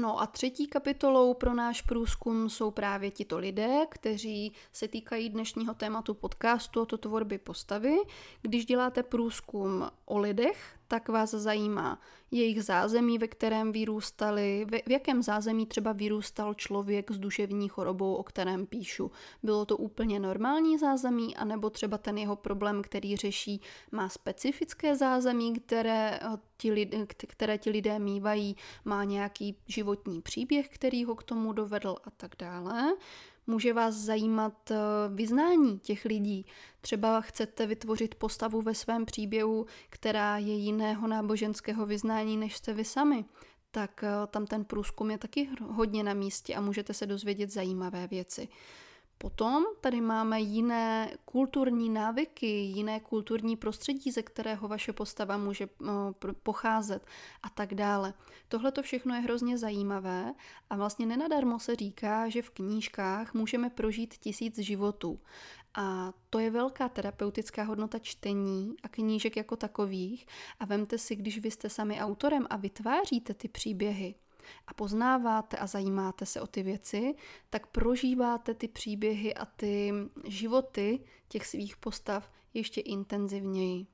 No 0.00 0.20
a 0.20 0.26
třetí 0.26 0.66
kapitolou 0.66 1.34
pro 1.34 1.54
náš 1.54 1.82
průzkum 1.82 2.50
jsou 2.50 2.70
právě 2.70 3.10
tito 3.10 3.38
lidé, 3.38 3.86
kteří 3.90 4.52
se 4.72 4.88
týkají 4.88 5.28
dnešního 5.28 5.74
tématu 5.74 6.14
podcastu, 6.14 6.86
to 6.86 6.98
tvorby 6.98 7.38
postavy. 7.38 7.96
Když 8.42 8.66
děláte 8.66 9.02
průzkum 9.02 9.90
o 10.04 10.18
lidech, 10.18 10.79
tak 10.90 11.08
vás 11.08 11.30
zajímá 11.30 12.00
jejich 12.30 12.64
zázemí, 12.64 13.18
ve 13.18 13.28
kterém 13.28 13.72
vyrůstali, 13.72 14.66
v 14.86 14.90
jakém 14.90 15.22
zázemí 15.22 15.66
třeba 15.66 15.92
vyrůstal 15.92 16.54
člověk 16.54 17.10
s 17.10 17.18
duševní 17.18 17.68
chorobou, 17.68 18.14
o 18.14 18.22
kterém 18.22 18.66
píšu. 18.66 19.10
Bylo 19.42 19.64
to 19.64 19.76
úplně 19.76 20.20
normální 20.20 20.78
zázemí, 20.78 21.36
anebo 21.36 21.70
třeba 21.70 21.98
ten 21.98 22.18
jeho 22.18 22.36
problém, 22.36 22.82
který 22.82 23.16
řeší, 23.16 23.60
má 23.92 24.08
specifické 24.08 24.96
zázemí, 24.96 25.54
které 25.60 26.18
eh, 26.22 26.38
ti 26.56 26.72
lidé, 26.72 27.06
které 27.06 27.58
ti 27.58 27.70
lidé 27.70 27.98
mývají, 27.98 28.56
má 28.84 29.04
nějaký 29.04 29.56
životní 29.66 30.22
příběh, 30.22 30.68
který 30.68 31.04
ho 31.04 31.14
k 31.14 31.22
tomu 31.22 31.52
dovedl 31.52 31.96
a 32.04 32.10
tak 32.10 32.34
dále. 32.38 32.96
Může 33.50 33.72
vás 33.72 33.94
zajímat 33.94 34.70
eh, 34.70 34.76
vyznání 35.08 35.78
těch 35.78 36.04
lidí. 36.04 36.46
Třeba 36.80 37.20
chcete 37.20 37.66
vytvořit 37.66 38.14
postavu 38.14 38.62
ve 38.62 38.74
svém 38.74 39.04
příběhu, 39.04 39.66
která 39.88 40.38
je 40.38 40.54
jiného 40.54 41.08
náboženského 41.08 41.86
vyznání 41.86 42.36
než 42.36 42.56
jste 42.56 42.72
vy 42.72 42.84
sami. 42.84 43.24
Tak 43.70 44.04
eh, 44.04 44.26
tam 44.26 44.46
ten 44.46 44.64
průzkum 44.64 45.10
je 45.10 45.18
taky 45.18 45.48
hodně 45.60 46.02
na 46.02 46.14
místě 46.14 46.54
a 46.54 46.60
můžete 46.60 46.94
se 46.94 47.06
dozvědět 47.06 47.50
zajímavé 47.50 48.06
věci. 48.06 48.48
Potom 49.22 49.64
tady 49.80 50.00
máme 50.00 50.40
jiné 50.40 51.10
kulturní 51.24 51.90
návyky, 51.90 52.46
jiné 52.46 53.00
kulturní 53.00 53.56
prostředí, 53.56 54.10
ze 54.10 54.22
kterého 54.22 54.68
vaše 54.68 54.92
postava 54.92 55.36
může 55.36 55.68
pocházet 56.42 57.06
a 57.42 57.48
tak 57.48 57.74
dále. 57.74 58.14
Tohle 58.48 58.72
to 58.72 58.82
všechno 58.82 59.14
je 59.14 59.20
hrozně 59.20 59.58
zajímavé 59.58 60.34
a 60.70 60.76
vlastně 60.76 61.06
nenadarmo 61.06 61.58
se 61.58 61.76
říká, 61.76 62.28
že 62.28 62.42
v 62.42 62.50
knížkách 62.50 63.34
můžeme 63.34 63.70
prožít 63.70 64.14
tisíc 64.14 64.58
životů. 64.58 65.20
A 65.74 66.12
to 66.30 66.38
je 66.38 66.50
velká 66.50 66.88
terapeutická 66.88 67.62
hodnota 67.62 67.98
čtení 67.98 68.74
a 68.82 68.88
knížek 68.88 69.36
jako 69.36 69.56
takových. 69.56 70.26
A 70.60 70.64
vemte 70.64 70.98
si, 70.98 71.16
když 71.16 71.38
vy 71.38 71.50
jste 71.50 71.68
sami 71.68 72.00
autorem 72.00 72.46
a 72.50 72.56
vytváříte 72.56 73.34
ty 73.34 73.48
příběhy, 73.48 74.14
a 74.66 74.74
poznáváte 74.74 75.56
a 75.56 75.66
zajímáte 75.66 76.26
se 76.26 76.40
o 76.40 76.46
ty 76.46 76.62
věci, 76.62 77.14
tak 77.50 77.66
prožíváte 77.66 78.54
ty 78.54 78.68
příběhy 78.68 79.34
a 79.34 79.44
ty 79.44 79.92
životy 80.24 81.00
těch 81.28 81.46
svých 81.46 81.76
postav 81.76 82.30
ještě 82.54 82.80
intenzivněji. 82.80 83.86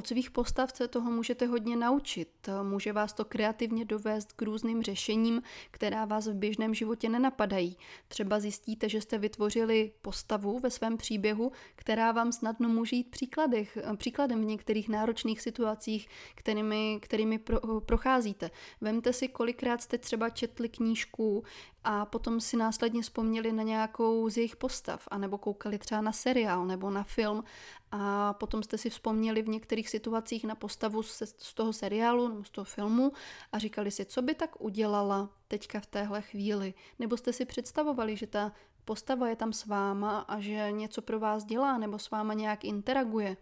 Od 0.00 0.06
svých 0.06 0.30
postav 0.30 0.76
se 0.76 0.88
toho 0.88 1.10
můžete 1.10 1.46
hodně 1.46 1.76
naučit. 1.76 2.48
Může 2.62 2.92
vás 2.92 3.12
to 3.12 3.24
kreativně 3.24 3.84
dovést 3.84 4.32
k 4.32 4.42
různým 4.42 4.82
řešením, 4.82 5.42
která 5.70 6.04
vás 6.04 6.26
v 6.26 6.34
běžném 6.34 6.74
životě 6.74 7.08
nenapadají. 7.08 7.76
Třeba 8.08 8.40
zjistíte, 8.40 8.88
že 8.88 9.00
jste 9.00 9.18
vytvořili 9.18 9.92
postavu 10.02 10.58
ve 10.58 10.70
svém 10.70 10.96
příběhu, 10.96 11.52
která 11.76 12.12
vám 12.12 12.32
snadno 12.32 12.68
může 12.68 12.96
jít 12.96 13.10
příkladech, 13.10 13.78
příkladem 13.96 14.42
v 14.42 14.44
některých 14.44 14.88
náročných 14.88 15.40
situacích, 15.40 16.08
kterými, 16.34 16.98
kterými 17.02 17.38
pro, 17.38 17.80
procházíte. 17.80 18.50
Vemte 18.80 19.12
si, 19.12 19.28
kolikrát 19.28 19.82
jste 19.82 19.98
třeba 19.98 20.30
četli 20.30 20.68
knížku 20.68 21.44
a 21.84 22.06
potom 22.06 22.40
si 22.40 22.56
následně 22.56 23.02
vzpomněli 23.02 23.52
na 23.52 23.62
nějakou 23.62 24.28
z 24.28 24.36
jejich 24.36 24.56
postav, 24.56 25.08
anebo 25.10 25.38
koukali 25.38 25.78
třeba 25.78 26.00
na 26.00 26.12
seriál 26.12 26.66
nebo 26.66 26.90
na 26.90 27.02
film 27.02 27.44
a 27.92 28.32
potom 28.32 28.62
jste 28.62 28.78
si 28.78 28.90
vzpomněli 28.90 29.42
v 29.42 29.48
některých 29.48 29.88
situacích 29.88 30.44
na 30.44 30.54
postavu 30.54 31.02
z, 31.02 31.22
z 31.38 31.54
toho 31.54 31.72
seriálu 31.72 32.28
nebo 32.28 32.44
z 32.44 32.50
toho 32.50 32.64
filmu 32.64 33.12
a 33.52 33.58
říkali 33.58 33.90
si, 33.90 34.04
co 34.04 34.22
by 34.22 34.34
tak 34.34 34.60
udělala 34.60 35.28
teďka 35.48 35.80
v 35.80 35.86
téhle 35.86 36.22
chvíli. 36.22 36.74
Nebo 36.98 37.16
jste 37.16 37.32
si 37.32 37.44
představovali, 37.44 38.16
že 38.16 38.26
ta 38.26 38.52
postava 38.84 39.28
je 39.28 39.36
tam 39.36 39.52
s 39.52 39.66
váma 39.66 40.18
a 40.18 40.40
že 40.40 40.70
něco 40.70 41.02
pro 41.02 41.20
vás 41.20 41.44
dělá 41.44 41.78
nebo 41.78 41.98
s 41.98 42.10
váma 42.10 42.34
nějak 42.34 42.64
interaguje. 42.64 43.36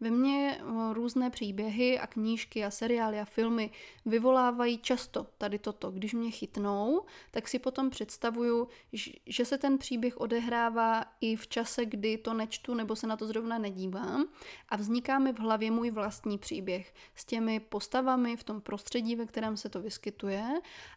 Ve 0.00 0.10
mně 0.10 0.58
eh, 0.60 0.94
různé 0.94 1.30
příběhy 1.30 1.98
a 1.98 2.06
knížky 2.06 2.64
a 2.64 2.70
seriály 2.70 3.20
a 3.20 3.24
filmy 3.24 3.70
vyvolávají 4.06 4.78
často 4.78 5.26
tady 5.38 5.58
toto. 5.58 5.90
Když 5.90 6.14
mě 6.14 6.30
chytnou, 6.30 7.04
tak 7.30 7.48
si 7.48 7.58
potom 7.58 7.90
představuju, 7.90 8.68
že 9.26 9.44
se 9.44 9.58
ten 9.58 9.78
příběh 9.78 10.20
odehrává 10.20 11.04
i 11.20 11.36
v 11.36 11.48
čase, 11.48 11.86
kdy 11.86 12.18
to 12.18 12.34
nečtu 12.34 12.74
nebo 12.74 12.96
se 12.96 13.06
na 13.06 13.16
to 13.16 13.26
zrovna 13.26 13.58
nedívám 13.58 14.24
a 14.68 14.76
vzniká 14.76 15.18
mi 15.18 15.32
v 15.32 15.38
hlavě 15.38 15.70
můj 15.70 15.90
vlastní 15.90 16.38
příběh 16.38 16.94
s 17.14 17.24
těmi 17.24 17.60
postavami 17.60 18.36
v 18.36 18.44
tom 18.44 18.60
prostředí, 18.60 19.16
ve 19.16 19.26
kterém 19.26 19.56
se 19.56 19.68
to 19.68 19.80
vyskytuje 19.80 20.44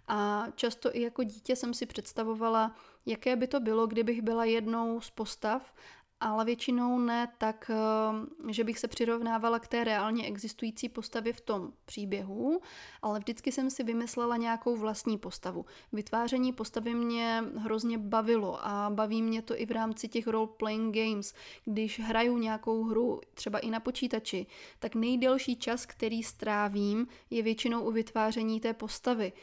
a 0.07 0.47
často 0.55 0.95
i 0.95 1.01
jako 1.01 1.23
dítě 1.23 1.55
jsem 1.55 1.73
si 1.73 1.85
představovala, 1.85 2.75
jaké 3.05 3.35
by 3.35 3.47
to 3.47 3.59
bylo, 3.59 3.87
kdybych 3.87 4.21
byla 4.21 4.45
jednou 4.45 5.01
z 5.01 5.09
postav 5.09 5.73
ale 6.21 6.45
většinou 6.45 6.99
ne 6.99 7.27
tak, 7.37 7.71
eh, 7.73 8.51
že 8.51 8.63
bych 8.63 8.79
se 8.79 8.87
přirovnávala 8.87 9.59
k 9.59 9.67
té 9.67 9.83
reálně 9.83 10.27
existující 10.27 10.89
postavě 10.89 11.33
v 11.33 11.41
tom 11.41 11.73
příběhu, 11.85 12.61
ale 13.01 13.19
vždycky 13.19 13.51
jsem 13.51 13.69
si 13.69 13.83
vymyslela 13.83 14.37
nějakou 14.37 14.75
vlastní 14.75 15.17
postavu. 15.17 15.65
Vytváření 15.93 16.53
postavy 16.53 16.93
mě 16.93 17.43
hrozně 17.57 17.97
bavilo 17.97 18.65
a 18.65 18.89
baví 18.89 19.21
mě 19.21 19.41
to 19.41 19.59
i 19.59 19.65
v 19.65 19.71
rámci 19.71 20.07
těch 20.07 20.27
role-playing 20.27 20.91
games. 20.91 21.33
Když 21.65 21.99
hraju 21.99 22.37
nějakou 22.37 22.83
hru, 22.83 23.21
třeba 23.33 23.59
i 23.59 23.69
na 23.69 23.79
počítači, 23.79 24.45
tak 24.79 24.95
nejdelší 24.95 25.55
čas, 25.55 25.85
který 25.85 26.23
strávím, 26.23 27.07
je 27.29 27.43
většinou 27.43 27.81
u 27.81 27.91
vytváření 27.91 28.59
té 28.59 28.73
postavy. 28.73 29.33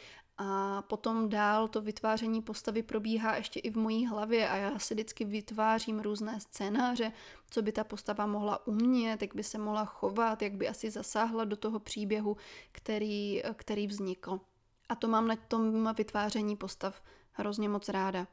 A 0.40 0.82
potom 0.82 1.28
dál 1.28 1.68
to 1.68 1.82
vytváření 1.82 2.42
postavy 2.42 2.82
probíhá 2.82 3.36
ještě 3.36 3.60
i 3.60 3.70
v 3.70 3.76
mojí 3.76 4.06
hlavě 4.06 4.48
a 4.48 4.56
já 4.56 4.78
si 4.78 4.94
vždycky 4.94 5.24
vytvářím 5.24 6.00
různé 6.00 6.40
scénáře, 6.40 7.12
co 7.50 7.62
by 7.62 7.72
ta 7.72 7.84
postava 7.84 8.26
mohla 8.26 8.66
umět, 8.66 9.22
jak 9.22 9.34
by 9.34 9.42
se 9.42 9.58
mohla 9.58 9.84
chovat, 9.84 10.42
jak 10.42 10.52
by 10.52 10.68
asi 10.68 10.90
zasáhla 10.90 11.44
do 11.44 11.56
toho 11.56 11.78
příběhu, 11.78 12.36
který, 12.72 13.42
který 13.56 13.86
vznikl. 13.86 14.40
A 14.88 14.94
to 14.94 15.08
mám 15.08 15.26
na 15.26 15.36
tom 15.36 15.94
vytváření 15.96 16.56
postav 16.56 17.02
hrozně 17.32 17.68
moc 17.68 17.88
ráda. 17.88 18.26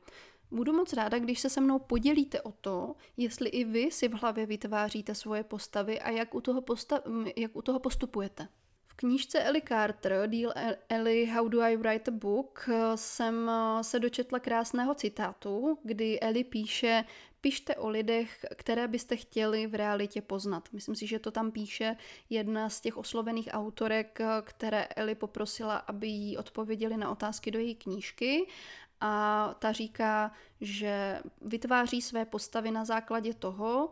Budu 0.52 0.74
moc 0.74 0.94
ráda, 0.94 1.20
když 1.20 1.40
se 1.40 1.50
se 1.50 1.62
mnou 1.62 1.80
podělíte 1.80 2.42
o 2.42 2.52
to, 2.52 2.96
jestli 3.18 3.50
i 3.50 3.64
vy 3.64 3.92
si 3.92 4.08
v 4.08 4.14
hlavě 4.14 4.46
vytváříte 4.46 5.16
svoje 5.16 5.44
postavy 5.44 6.02
a 6.02 6.10
jak 6.10 6.36
u 6.36 6.42
toho, 6.42 6.62
posta- 6.62 7.34
jak 7.36 7.56
u 7.56 7.62
toho 7.62 7.80
postupujete 7.80 8.48
knížce 8.96 9.44
Ellie 9.44 9.62
Carter, 9.68 10.30
Deal 10.30 10.54
Ellie 10.90 11.34
How 11.34 11.48
Do 11.48 11.62
I 11.62 11.78
Write 11.78 12.12
a 12.12 12.14
Book, 12.14 12.70
jsem 12.96 13.50
eh, 13.50 13.84
se 13.84 14.00
dočetla 14.00 14.40
krásného 14.40 14.96
citátu, 14.96 15.78
kdy 15.84 16.20
Ellie 16.20 16.44
píše 16.44 17.06
Pište 17.46 17.76
o 17.76 17.90
lidech, 17.90 18.46
které 18.56 18.88
byste 18.88 19.16
chtěli 19.16 19.68
v 19.68 19.76
realitě 19.76 20.22
poznat. 20.22 20.70
Myslím 20.74 20.96
si, 20.96 21.08
že 21.08 21.20
to 21.20 21.32
tam 21.32 21.52
píše 21.52 21.98
jedna 22.30 22.70
z 22.70 22.82
těch 22.82 22.98
oslovených 22.98 23.50
autorek, 23.52 24.20
které 24.42 24.84
Ellie 24.84 25.16
poprosila, 25.16 25.76
aby 25.76 26.08
jí 26.08 26.38
odpověděli 26.38 26.98
na 26.98 27.12
otázky 27.12 27.52
do 27.52 27.60
její 27.60 27.76
knížky. 27.76 28.48
A 29.02 29.56
ta 29.60 29.72
říká, 29.72 30.32
že 30.62 31.22
vytváří 31.42 32.02
své 32.02 32.26
postavy 32.26 32.72
na 32.72 32.86
základě 32.86 33.34
toho, 33.34 33.92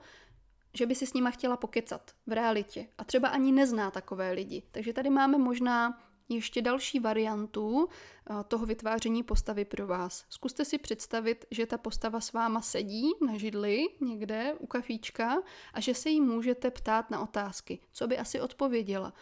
že 0.73 0.85
by 0.85 0.95
si 0.95 1.07
s 1.07 1.13
nima 1.13 1.31
chtěla 1.31 1.57
pokecat 1.57 2.11
v 2.27 2.31
realitě 2.31 2.87
a 2.97 3.03
třeba 3.03 3.27
ani 3.27 3.51
nezná 3.51 3.91
takové 3.91 4.31
lidi. 4.31 4.63
Takže 4.71 4.93
tady 4.93 5.09
máme 5.09 5.37
možná 5.37 5.99
ještě 6.29 6.61
další 6.61 6.99
variantu 6.99 7.89
eh, 7.89 8.33
toho 8.47 8.65
vytváření 8.65 9.23
postavy 9.23 9.65
pro 9.65 9.87
vás. 9.87 10.25
Zkuste 10.29 10.65
si 10.65 10.77
představit, 10.77 11.45
že 11.51 11.65
ta 11.65 11.77
postava 11.77 12.21
s 12.21 12.33
váma 12.33 12.61
sedí 12.61 13.11
na 13.27 13.37
židli 13.37 13.87
někde 14.01 14.53
u 14.59 14.67
kafíčka 14.67 15.37
a 15.73 15.81
že 15.81 15.93
se 15.93 16.09
jí 16.09 16.21
můžete 16.21 16.71
ptát 16.71 17.11
na 17.11 17.21
otázky. 17.21 17.79
Co 17.91 18.07
by 18.07 18.17
asi 18.17 18.41
odpověděla? 18.41 19.13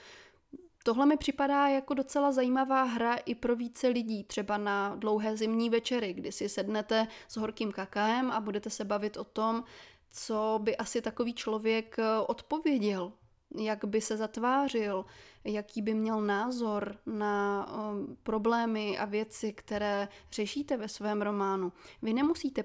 Tohle 0.84 1.06
mi 1.06 1.18
připadá 1.18 1.68
jako 1.68 1.94
docela 1.94 2.32
zajímavá 2.32 2.84
hra 2.84 3.16
i 3.16 3.36
pro 3.36 3.56
více 3.56 3.88
lidí, 3.88 4.24
třeba 4.24 4.58
na 4.58 4.96
dlouhé 4.96 5.38
zimní 5.38 5.70
večery, 5.70 6.14
kdy 6.14 6.32
si 6.32 6.50
sednete 6.50 7.08
s 7.28 7.38
horkým 7.38 7.72
kakaem 7.72 8.32
a 8.32 8.40
budete 8.40 8.70
se 8.70 8.86
bavit 8.86 9.18
o 9.18 9.24
tom, 9.24 9.64
co 10.12 10.60
by 10.64 10.78
asi 10.78 11.02
takový 11.02 11.34
člověk 11.34 12.00
eh, 12.00 12.20
odpověděl, 12.28 13.12
jak 13.56 13.86
by 13.86 14.02
se 14.02 14.18
zatvářil, 14.18 15.06
jaký 15.44 15.82
by 15.82 15.94
měl 15.94 16.22
názor 16.22 16.98
na 17.06 17.68
um, 17.74 18.18
problémy 18.24 18.98
a 18.98 19.06
věci, 19.06 19.54
které 19.54 20.08
řešíte 20.32 20.78
ve 20.78 20.88
svém 20.88 21.22
románu. 21.22 21.72
Vy 22.02 22.14
nemusíte 22.14 22.64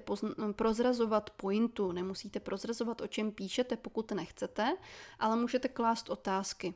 prozrazovat 0.51 1.29
pointu, 1.29 1.91
nemusíte 1.91 2.39
prozrazovat, 2.39 3.01
o 3.01 3.07
čem 3.07 3.31
píšete, 3.31 3.77
pokud 3.77 4.11
nechcete, 4.11 4.77
ale 5.19 5.35
můžete 5.35 5.67
klást 5.67 6.09
otázky. 6.09 6.73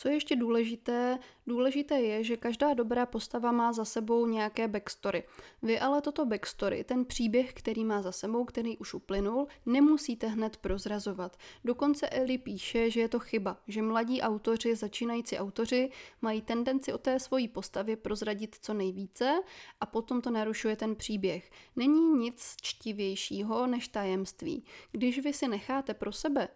Co 0.00 0.08
je 0.08 0.14
ještě 0.14 0.36
důležité? 0.36 1.18
Důležité 1.46 2.00
je, 2.00 2.24
že 2.24 2.36
každá 2.36 2.74
dobrá 2.74 3.06
postava 3.06 3.52
má 3.52 3.72
za 3.72 3.84
sebou 3.84 4.26
nějaké 4.26 4.68
backstory. 4.68 5.24
Vy 5.62 5.80
ale 5.80 6.00
toto 6.00 6.26
backstory, 6.26 6.84
ten 6.84 7.04
příběh, 7.04 7.52
který 7.52 7.84
má 7.84 8.02
za 8.02 8.12
sebou, 8.12 8.44
který 8.44 8.78
už 8.78 8.94
uplynul, 8.94 9.46
nemusíte 9.66 10.26
hned 10.26 10.56
prozrazovat. 10.56 11.36
Dokonce 11.64 12.08
Eli 12.08 12.38
píše, 12.38 12.90
že 12.90 13.00
je 13.00 13.08
to 13.08 13.18
chyba, 13.18 13.56
že 13.68 13.82
mladí 13.82 14.22
autoři, 14.22 14.76
začínající 14.76 15.38
autoři 15.38 15.90
mají 16.22 16.42
tendenci 16.42 16.92
o 16.92 16.98
té 16.98 17.20
svojí 17.20 17.48
postavě 17.48 17.96
prozradit 17.96 18.56
co 18.60 18.74
nejvíce 18.74 19.40
a 19.80 19.86
potom 19.86 20.20
to 20.20 20.30
narušuje 20.30 20.76
ten 20.76 20.96
příběh. 20.96 21.50
Není 21.76 22.18
nic 22.18 22.56
čtivějšího 22.62 23.66
než 23.66 23.88
tajemství. 23.88 24.64
Když 24.92 25.18
vy 25.18 25.32
si 25.32 25.48
necháte 25.48 25.94
pro 25.94 26.12
sebe 26.12 26.48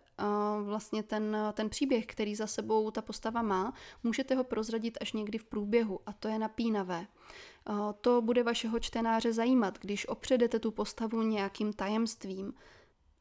vlastně 0.62 1.02
ten, 1.02 1.36
ten 1.52 1.68
příběh, 1.68 2.06
který 2.06 2.34
za 2.34 2.46
sebou 2.46 2.90
ta 2.90 3.02
postava 3.02 3.42
má, 3.42 3.74
můžete 4.02 4.34
ho 4.34 4.44
prozradit 4.44 4.98
až 5.00 5.12
někdy 5.12 5.38
v 5.38 5.44
průběhu 5.44 6.00
a 6.06 6.12
to 6.12 6.28
je 6.28 6.38
napínavé. 6.38 7.06
To 8.00 8.22
bude 8.22 8.42
vašeho 8.42 8.80
čtenáře 8.80 9.32
zajímat, 9.32 9.78
když 9.78 10.08
opředete 10.08 10.58
tu 10.58 10.70
postavu 10.70 11.22
nějakým 11.22 11.72
tajemstvím. 11.72 12.54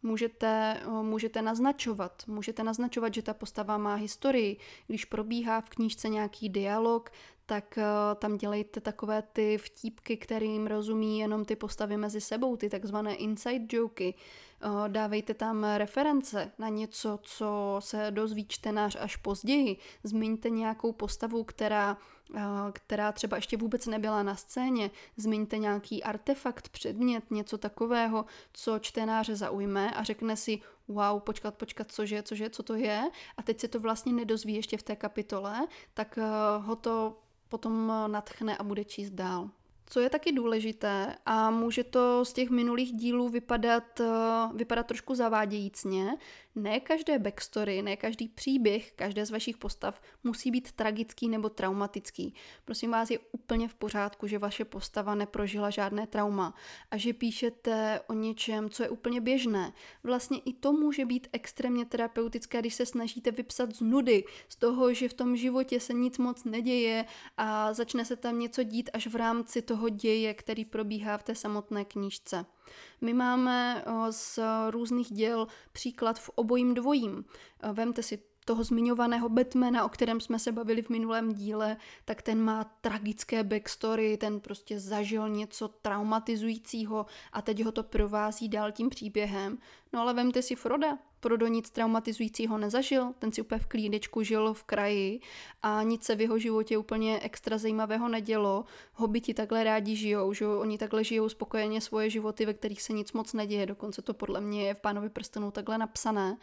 Můžete, 0.06 0.82
můžete 1.02 1.42
naznačovat, 1.42 2.24
můžete 2.28 2.64
naznačovat, 2.64 3.14
že 3.14 3.22
ta 3.22 3.34
postava 3.34 3.78
má 3.78 3.96
historii. 3.96 4.58
Když 4.88 5.06
probíhá 5.06 5.62
v 5.62 5.70
knížce 5.70 6.10
nějaký 6.10 6.50
dialog, 6.50 7.10
tak 7.54 7.80
tam 8.16 8.38
dělejte 8.38 8.82
takové 8.82 9.22
ty 9.22 9.58
vtípky, 9.58 10.18
kterým 10.18 10.68
rozumí 10.68 11.20
jenom 11.20 11.46
ty 11.46 11.56
postavy 11.56 11.98
mezi 11.98 12.22
sebou, 12.22 12.58
ty 12.58 12.70
takzvané 12.70 13.16
inside 13.16 13.78
joky. 13.78 14.16
Eh, 14.63 14.89
dávejte 14.89 15.34
tam 15.34 15.63
reference 15.63 16.52
na 16.60 16.70
něco, 16.70 17.20
co 17.22 17.76
se 17.80 18.12
dozví 18.12 18.46
čtenář 18.48 18.98
až 19.00 19.16
později. 19.16 19.78
Zmiňte 20.04 20.50
nějakou 20.50 20.92
postavu, 20.92 21.44
která, 21.44 21.98
eh, 22.36 22.42
která 22.72 23.12
třeba 23.12 23.38
ještě 23.38 23.58
vůbec 23.58 23.88
nebyla 23.88 24.24
na 24.24 24.36
scéně. 24.36 24.92
Zmiňte 25.18 25.58
nějaký 25.58 26.04
artefakt, 26.04 26.70
předmět, 26.70 27.32
něco 27.32 27.58
takového, 27.58 28.26
co 28.54 28.80
čtenáře 28.80 29.36
zaujme 29.36 29.92
a 29.92 30.04
řekne 30.04 30.36
si, 30.36 30.60
wow, 30.88 31.20
počkat, 31.20 31.56
počkat, 31.56 31.92
cože, 31.92 32.24
cože, 32.24 32.50
co 32.50 32.63
to 32.63 32.76
je. 32.76 33.10
A 33.38 33.44
teď 33.44 33.60
se 33.60 33.68
to 33.68 33.80
vlastně 33.80 34.13
nedozví 34.13 34.54
ještě 34.54 34.78
v 34.78 34.84
té 34.84 34.96
kapitole, 34.96 35.68
tak 35.94 36.18
eh, 36.18 36.24
ho 36.58 36.76
to 36.76 37.23
potom 37.54 37.86
natchne 38.10 38.58
a 38.58 38.63
bude 38.66 38.82
číst 38.82 39.13
dál. 39.13 39.54
Co 39.94 40.00
je 40.00 40.10
taky 40.10 40.32
důležité 40.32 41.16
a 41.26 41.52
může 41.52 41.84
to 41.84 42.26
z 42.26 42.34
těch 42.34 42.50
minulých 42.50 42.94
dílů 42.94 43.30
vypadat, 43.30 44.00
eh, 44.00 44.06
vypadat 44.54 44.88
trošku 44.88 45.16
zavádějícně, 45.16 46.18
ne 46.56 46.80
každé 46.80 47.20
backstory, 47.20 47.82
ne 47.82 47.98
každý 47.98 48.28
příběh, 48.28 48.92
každé 48.92 49.26
z 49.26 49.32
vašich 49.32 49.58
postav 49.58 50.02
musí 50.24 50.52
být 50.52 50.72
tragický 50.72 51.30
nebo 51.30 51.50
traumatický. 51.50 52.34
Prosím 52.66 52.92
vás, 52.92 53.10
je 53.10 53.20
úplně 53.32 53.68
v 53.68 53.74
pořádku, 53.74 54.28
že 54.28 54.38
vaše 54.38 54.66
postava 54.66 55.16
neprožila 55.16 55.70
žádné 55.70 56.08
trauma 56.08 56.54
a 56.92 56.98
že 56.98 57.14
píšete 57.14 58.02
o 58.08 58.14
něčem, 58.14 58.70
co 58.70 58.84
je 58.84 58.90
úplně 58.90 59.22
běžné. 59.22 59.74
Vlastně 60.04 60.40
i 60.40 60.54
to 60.54 60.74
může 60.74 61.06
být 61.06 61.28
extrémně 61.34 61.86
terapeutické, 61.86 62.60
když 62.60 62.76
se 62.76 62.86
snažíte 62.86 63.32
vypsat 63.32 63.76
z 63.76 63.82
nudy, 63.82 64.24
z 64.50 64.56
toho, 64.56 64.94
že 64.94 65.10
v 65.10 65.14
tom 65.14 65.36
životě 65.36 65.80
se 65.80 65.94
nic 65.94 66.18
moc 66.18 66.44
neděje 66.44 67.06
a 67.38 67.74
začne 67.74 68.06
se 68.06 68.16
tam 68.16 68.40
něco 68.40 68.64
dít 68.64 68.90
až 68.94 69.08
v 69.08 69.16
rámci 69.16 69.62
toho 69.62 69.83
děje, 69.89 70.34
který 70.34 70.65
probíhá 70.65 71.17
v 71.17 71.24
té 71.24 71.36
samotné 71.36 71.86
knížce. 71.86 72.46
My 73.02 73.13
máme 73.13 73.86
z 74.10 74.39
různých 74.69 75.13
děl 75.13 75.48
příklad 75.72 76.19
v 76.19 76.30
obojím 76.30 76.74
dvojím. 76.74 77.26
Vemte 77.74 78.04
si 78.04 78.19
toho 78.46 78.64
zmiňovaného 78.64 79.30
Batmana, 79.30 79.86
o 79.86 79.90
kterém 79.90 80.22
jsme 80.22 80.40
se 80.40 80.52
bavili 80.52 80.82
v 80.82 80.90
minulém 80.90 81.34
díle, 81.34 81.78
tak 82.06 82.22
ten 82.22 82.42
má 82.42 82.64
tragické 82.64 83.44
backstory, 83.44 84.18
ten 84.18 84.40
prostě 84.40 84.80
zažil 84.80 85.30
něco 85.30 85.68
traumatizujícího 85.68 87.06
a 87.34 87.42
teď 87.42 87.64
ho 87.64 87.72
to 87.72 87.84
provází 87.84 88.50
dál 88.50 88.72
tím 88.72 88.90
příběhem. 88.90 89.58
No 89.94 90.02
ale 90.02 90.14
vemte 90.14 90.42
si 90.42 90.56
Froda, 90.56 90.98
Frodo 91.24 91.48
nic 91.48 91.70
traumatizujícího 91.70 92.58
nezažil, 92.58 93.14
ten 93.20 93.32
si 93.32 93.42
úplně 93.42 93.60
v 93.60 93.66
klídečku 93.66 94.24
žil 94.24 94.54
v 94.54 94.64
kraji 94.64 95.20
a 95.62 95.84
nic 95.84 96.04
se 96.04 96.16
v 96.16 96.22
jeho 96.22 96.38
životě 96.38 96.78
úplně 96.78 97.20
extra 97.20 97.58
zajímavého 97.58 98.10
nedělo. 98.10 98.66
Hobiti 98.94 99.34
takhle 99.34 99.64
rádi 99.64 99.96
žijou, 99.96 100.34
že 100.34 100.48
oni 100.48 100.78
takhle 100.78 101.04
žijou 101.04 101.30
spokojeně 101.30 101.82
svoje 101.82 102.10
životy, 102.10 102.46
ve 102.46 102.54
kterých 102.54 102.82
se 102.82 102.94
nic 102.94 103.14
moc 103.14 103.34
neděje, 103.34 103.66
dokonce 103.66 104.02
to 104.02 104.14
podle 104.14 104.42
mě 104.42 104.68
je 104.68 104.74
v 104.74 104.80
Pánovi 104.80 105.10
prstenů 105.10 105.52
takhle 105.52 105.78
napsané 105.78 106.38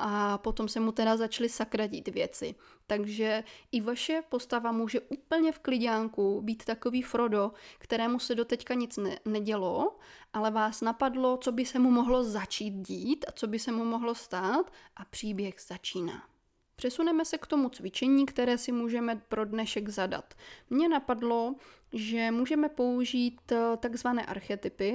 a 0.00 0.38
potom 0.38 0.68
se 0.68 0.80
mu 0.80 0.92
teda 0.92 1.16
začaly 1.16 1.48
sakradit 1.48 2.08
věci. 2.08 2.54
Takže 2.86 3.44
i 3.72 3.80
vaše 3.80 4.22
postava 4.28 4.72
může 4.72 5.00
úplně 5.00 5.52
v 5.52 5.58
klidňánku 5.58 6.40
být 6.40 6.64
takový 6.64 7.02
Frodo, 7.02 7.52
kterému 7.78 8.18
se 8.18 8.34
doteďka 8.34 8.74
nic 8.74 8.96
ne- 8.96 9.18
nedělo, 9.24 9.98
ale 10.32 10.50
vás 10.50 10.80
napadlo, 10.80 11.36
co 11.36 11.52
by 11.52 11.66
se 11.66 11.78
mu 11.78 11.90
mohlo 11.90 12.24
začít 12.24 12.70
dít 12.70 13.24
a 13.28 13.32
co 13.32 13.46
by 13.46 13.58
se 13.58 13.72
mu 13.72 13.84
mohlo 13.84 14.14
stát 14.14 14.72
a 14.96 15.04
příběh 15.04 15.54
začíná. 15.68 16.30
Přesuneme 16.76 17.24
se 17.24 17.38
k 17.38 17.46
tomu 17.46 17.68
cvičení, 17.68 18.26
které 18.26 18.58
si 18.58 18.72
můžeme 18.72 19.22
pro 19.28 19.44
dnešek 19.44 19.88
zadat. 19.88 20.34
Mně 20.70 20.88
napadlo, 20.88 21.54
že 21.92 22.30
můžeme 22.30 22.68
použít 22.68 23.52
eh, 23.52 23.76
takzvané 23.76 24.26
archetypy, 24.26 24.94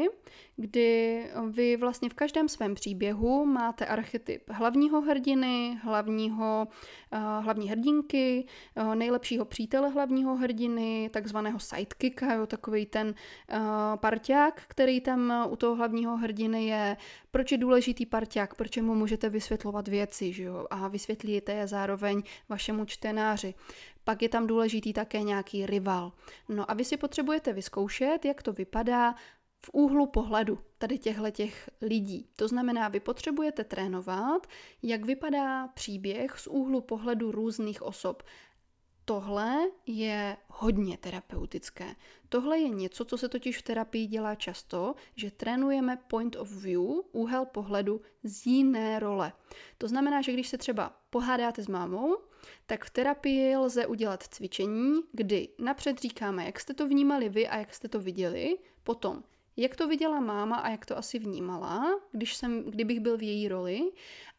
kdy 0.55 1.23
vy 1.49 1.77
vlastně 1.77 2.09
v 2.09 2.13
každém 2.13 2.49
svém 2.49 2.75
příběhu 2.75 3.45
máte 3.45 3.85
archetyp 3.85 4.43
hlavního 4.49 5.01
hrdiny, 5.01 5.79
hlavního, 5.83 6.67
uh, 7.13 7.43
hlavní 7.43 7.69
hrdinky, 7.69 8.45
nejlepšího 8.93 9.45
přítele 9.45 9.89
hlavního 9.89 10.35
hrdiny, 10.35 11.09
takzvaného 11.13 11.59
sidekicka, 11.59 12.33
jo, 12.33 12.45
takový 12.45 12.85
ten 12.85 13.15
parťák, 13.95 14.61
který 14.67 15.01
tam 15.01 15.47
u 15.49 15.55
toho 15.55 15.75
hlavního 15.75 16.17
hrdiny 16.17 16.65
je. 16.65 16.97
Proč 17.31 17.51
je 17.51 17.57
důležitý 17.57 18.05
parťák? 18.05 18.55
Proč 18.55 18.77
mu 18.77 18.95
můžete 18.95 19.29
vysvětlovat 19.29 19.87
věci, 19.87 20.33
že 20.33 20.43
jo? 20.43 20.67
A 20.69 20.87
vysvětlíte 20.87 21.53
je 21.53 21.67
zároveň 21.67 22.23
vašemu 22.49 22.85
čtenáři. 22.85 23.53
Pak 24.05 24.21
je 24.21 24.29
tam 24.29 24.47
důležitý 24.47 24.93
také 24.93 25.21
nějaký 25.21 25.65
rival. 25.65 26.11
No 26.49 26.71
a 26.71 26.73
vy 26.73 26.85
si 26.85 26.97
potřebujete 26.97 27.53
vyzkoušet, 27.53 28.25
jak 28.25 28.43
to 28.43 28.53
vypadá 28.53 29.15
v 29.65 29.69
úhlu 29.73 30.05
pohledu 30.05 30.59
tady 30.77 30.97
těchto 30.97 31.31
těch 31.31 31.69
lidí. 31.81 32.29
To 32.35 32.47
znamená, 32.47 32.87
vy 32.87 32.99
potřebujete 32.99 33.63
trénovat, 33.63 34.47
jak 34.83 35.05
vypadá 35.05 35.67
příběh 35.67 36.39
z 36.39 36.47
úhlu 36.47 36.81
pohledu 36.81 37.31
různých 37.31 37.81
osob. 37.81 38.23
Tohle 39.05 39.57
je 39.85 40.37
hodně 40.47 40.97
terapeutické. 40.97 41.95
Tohle 42.29 42.59
je 42.59 42.69
něco, 42.69 43.05
co 43.05 43.17
se 43.17 43.29
totiž 43.29 43.57
v 43.57 43.61
terapii 43.61 44.07
dělá 44.07 44.35
často, 44.35 44.95
že 45.15 45.31
trénujeme 45.31 45.97
point 46.07 46.35
of 46.35 46.51
view, 46.51 46.81
úhel 47.11 47.45
pohledu 47.45 48.01
z 48.23 48.45
jiné 48.45 48.99
role. 48.99 49.33
To 49.77 49.87
znamená, 49.87 50.21
že 50.21 50.33
když 50.33 50.47
se 50.47 50.57
třeba 50.57 50.93
pohádáte 51.09 51.63
s 51.63 51.67
mámou, 51.67 52.17
tak 52.65 52.85
v 52.85 52.89
terapii 52.89 53.57
lze 53.57 53.87
udělat 53.87 54.23
cvičení, 54.23 55.01
kdy 55.11 55.47
napřed 55.59 55.99
říkáme, 55.99 56.45
jak 56.45 56.59
jste 56.59 56.73
to 56.73 56.87
vnímali 56.87 57.29
vy 57.29 57.47
a 57.47 57.57
jak 57.57 57.73
jste 57.73 57.87
to 57.87 57.99
viděli, 57.99 58.57
potom 58.83 59.23
jak 59.57 59.75
to 59.75 59.87
viděla 59.87 60.19
máma 60.19 60.55
a 60.55 60.69
jak 60.69 60.85
to 60.85 60.97
asi 60.97 61.19
vnímala, 61.19 61.99
když 62.11 62.35
jsem, 62.35 62.63
kdybych 62.63 62.99
byl 62.99 63.17
v 63.17 63.23
její 63.23 63.47
roli, 63.47 63.81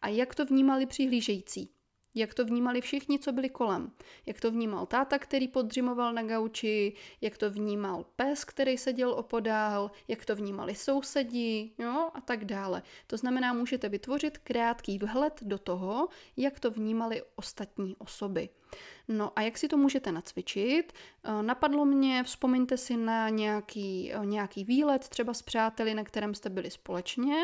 a 0.03 0.09
jak 0.09 0.35
to 0.35 0.45
vnímali 0.45 0.87
přihlížející 0.87 1.71
jak 2.17 2.35
to 2.35 2.45
vnímali 2.45 2.81
všichni, 2.81 3.19
co 3.19 3.33
byli 3.33 3.49
kolem. 3.49 3.93
Jak 4.27 4.41
to 4.41 4.51
vnímal 4.51 4.87
táta, 4.87 5.19
který 5.19 5.49
podřimoval 5.49 6.13
na 6.13 6.23
gauči, 6.23 6.93
jak 7.21 7.39
to 7.39 7.51
vnímal 7.51 8.05
pes, 8.17 8.45
který 8.45 8.79
seděl 8.79 9.11
opodál, 9.11 9.91
jak 10.09 10.25
to 10.25 10.37
vnímali 10.37 10.75
sousedi, 10.75 11.71
jo, 11.79 12.11
a 12.15 12.21
tak 12.21 12.45
dále. 12.45 12.83
To 13.07 13.17
znamená, 13.17 13.53
můžete 13.53 13.89
vytvořit 13.89 14.39
krátký 14.39 14.99
vhled 14.99 15.41
do 15.43 15.59
toho, 15.59 16.09
jak 16.37 16.61
to 16.61 16.71
vnímali 16.71 17.23
ostatní 17.37 17.97
osoby. 17.97 18.49
No 19.09 19.33
a 19.37 19.43
jak 19.43 19.59
si 19.59 19.69
to 19.69 19.77
můžete 19.77 20.13
nacvičit? 20.13 20.93
Eh, 21.25 21.43
napadlo 21.43 21.85
mě, 21.85 22.23
vzpomeňte 22.23 22.77
si 22.77 22.97
na 22.97 23.29
nějaký, 23.29 24.13
eh, 24.13 24.27
nějaký 24.27 24.65
výlet, 24.65 25.09
třeba 25.09 25.35
s 25.35 25.43
přáteli, 25.43 25.95
na 25.95 26.05
kterém 26.05 26.35
jste 26.35 26.51
byli 26.51 26.71
společně 26.71 27.37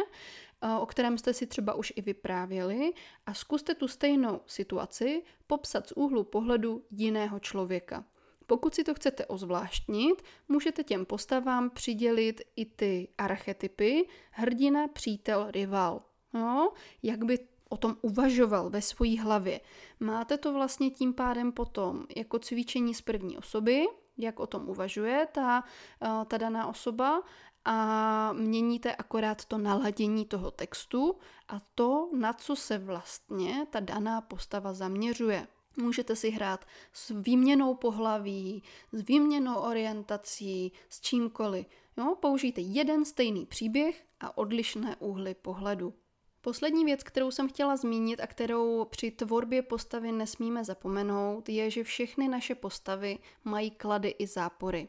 o 0.80 0.86
kterém 0.86 1.18
jste 1.18 1.34
si 1.34 1.46
třeba 1.46 1.74
už 1.74 1.92
i 1.96 2.02
vyprávěli 2.02 2.92
a 3.26 3.34
zkuste 3.34 3.74
tu 3.74 3.88
stejnou 3.88 4.40
situaci 4.46 5.22
popsat 5.46 5.88
z 5.88 5.92
úhlu 5.92 6.24
pohledu 6.24 6.84
jiného 6.90 7.38
člověka. 7.38 8.04
Pokud 8.46 8.74
si 8.74 8.84
to 8.84 8.94
chcete 8.94 9.26
ozvláštnit, 9.26 10.22
můžete 10.48 10.84
těm 10.84 11.06
postavám 11.06 11.70
přidělit 11.70 12.40
i 12.56 12.64
ty 12.64 13.08
archetypy 13.18 14.08
hrdina, 14.30 14.88
přítel, 14.88 15.50
rival. 15.50 16.02
No, 16.32 16.72
jak 17.02 17.24
by 17.24 17.38
o 17.68 17.76
tom 17.76 17.96
uvažoval 18.02 18.70
ve 18.70 18.82
své 18.82 19.20
hlavě. 19.20 19.60
Máte 20.00 20.38
to 20.38 20.52
vlastně 20.52 20.90
tím 20.90 21.14
pádem 21.14 21.52
potom 21.52 22.06
jako 22.16 22.38
cvičení 22.38 22.94
z 22.94 23.00
první 23.00 23.38
osoby, 23.38 23.84
jak 24.18 24.40
o 24.40 24.46
tom 24.46 24.68
uvažuje 24.68 25.28
ta, 25.32 25.64
eh, 26.02 26.24
ta 26.24 26.38
daná 26.38 26.66
osoba 26.66 27.22
a 27.64 28.32
měníte 28.32 28.94
akorát 28.94 29.44
to 29.44 29.58
naladění 29.58 30.26
toho 30.26 30.50
textu 30.50 31.18
a 31.48 31.60
to, 31.74 32.10
na 32.18 32.32
co 32.32 32.56
se 32.56 32.78
vlastně 32.78 33.66
ta 33.70 33.80
daná 33.80 34.20
postava 34.20 34.72
zaměřuje. 34.72 35.46
Můžete 35.76 36.16
si 36.16 36.30
hrát 36.30 36.64
s 36.92 37.22
výměnou 37.22 37.74
pohlaví, 37.74 38.62
s 38.92 39.02
výměnou 39.02 39.56
orientací, 39.56 40.72
s 40.88 41.00
čímkoliv. 41.00 41.66
Jo, 41.96 42.16
použijte 42.20 42.60
jeden 42.60 43.04
stejný 43.04 43.46
příběh 43.46 44.04
a 44.20 44.38
odlišné 44.38 44.96
úhly 44.96 45.34
pohledu. 45.34 45.94
Poslední 46.40 46.84
věc, 46.84 47.02
kterou 47.02 47.30
jsem 47.30 47.48
chtěla 47.48 47.76
zmínit 47.76 48.20
a 48.20 48.26
kterou 48.26 48.84
při 48.84 49.10
tvorbě 49.10 49.62
postavy 49.62 50.12
nesmíme 50.12 50.64
zapomenout, 50.64 51.48
je, 51.48 51.70
že 51.70 51.84
všechny 51.84 52.28
naše 52.28 52.54
postavy 52.54 53.18
mají 53.44 53.70
klady 53.70 54.14
i 54.18 54.26
zápory. 54.26 54.88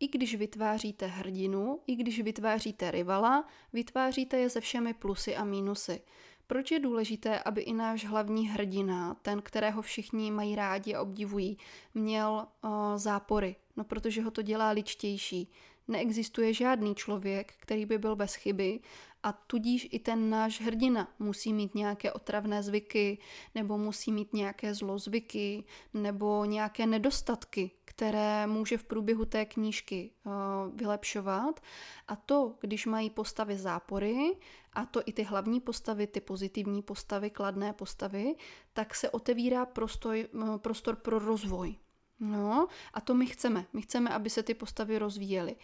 I 0.00 0.08
když 0.08 0.34
vytváříte 0.34 1.06
hrdinu, 1.06 1.80
i 1.86 1.96
když 1.96 2.20
vytváříte 2.20 2.90
rivala, 2.90 3.48
vytváříte 3.72 4.38
je 4.38 4.50
se 4.50 4.60
všemi 4.60 4.94
plusy 4.94 5.36
a 5.36 5.44
mínusy. 5.44 6.00
Proč 6.46 6.70
je 6.70 6.78
důležité, 6.78 7.38
aby 7.38 7.60
i 7.60 7.72
náš 7.72 8.04
hlavní 8.04 8.48
hrdina, 8.48 9.14
ten, 9.14 9.42
kterého 9.42 9.82
všichni 9.82 10.30
mají 10.30 10.54
rádi 10.54 10.94
a 10.94 11.02
obdivují, 11.02 11.58
měl 11.94 12.46
uh, 12.64 12.70
zápory? 12.96 13.56
No, 13.76 13.84
protože 13.84 14.22
ho 14.22 14.30
to 14.30 14.42
dělá 14.42 14.70
ličtější. 14.70 15.52
Neexistuje 15.88 16.54
žádný 16.54 16.94
člověk, 16.94 17.54
který 17.58 17.86
by 17.86 17.98
byl 17.98 18.16
bez 18.16 18.34
chyby 18.34 18.80
a 19.22 19.32
tudíž 19.32 19.88
i 19.90 19.98
ten 19.98 20.30
náš 20.30 20.60
hrdina 20.60 21.08
musí 21.18 21.52
mít 21.52 21.74
nějaké 21.74 22.12
otravné 22.12 22.62
zvyky, 22.62 23.18
nebo 23.54 23.78
musí 23.78 24.12
mít 24.12 24.32
nějaké 24.32 24.74
zlozvyky, 24.74 25.64
nebo 25.94 26.44
nějaké 26.44 26.86
nedostatky, 26.86 27.70
které 27.84 28.46
může 28.46 28.78
v 28.78 28.84
průběhu 28.84 29.24
té 29.24 29.44
knížky 29.44 30.10
uh, 30.24 30.32
vylepšovat. 30.78 31.60
A 32.08 32.16
to, 32.16 32.54
když 32.60 32.86
mají 32.86 33.10
postavy 33.10 33.56
zápory, 33.56 34.36
a 34.72 34.86
to 34.86 35.02
i 35.06 35.12
ty 35.12 35.22
hlavní 35.22 35.60
postavy, 35.60 36.06
ty 36.06 36.20
pozitivní 36.20 36.82
postavy, 36.82 37.30
kladné 37.30 37.72
postavy, 37.72 38.34
tak 38.72 38.94
se 38.94 39.10
otevírá 39.10 39.66
prostor, 39.66 40.16
uh, 40.32 40.58
prostor 40.58 40.96
pro 40.96 41.18
rozvoj. 41.18 41.76
No, 42.20 42.68
a 42.94 43.00
to 43.00 43.14
my 43.14 43.26
chceme. 43.26 43.66
My 43.72 43.82
chceme, 43.82 44.10
aby 44.10 44.30
se 44.30 44.42
ty 44.42 44.54
postavy 44.54 44.98
rozvíjely. 44.98 45.56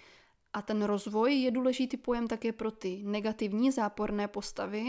A 0.56 0.62
ten 0.62 0.82
rozvoj 0.82 1.34
je 1.34 1.50
důležitý 1.50 1.96
pojem 1.96 2.28
také 2.28 2.52
pro 2.52 2.70
ty 2.70 3.00
negativní 3.04 3.70
záporné 3.70 4.28
postavy, 4.28 4.84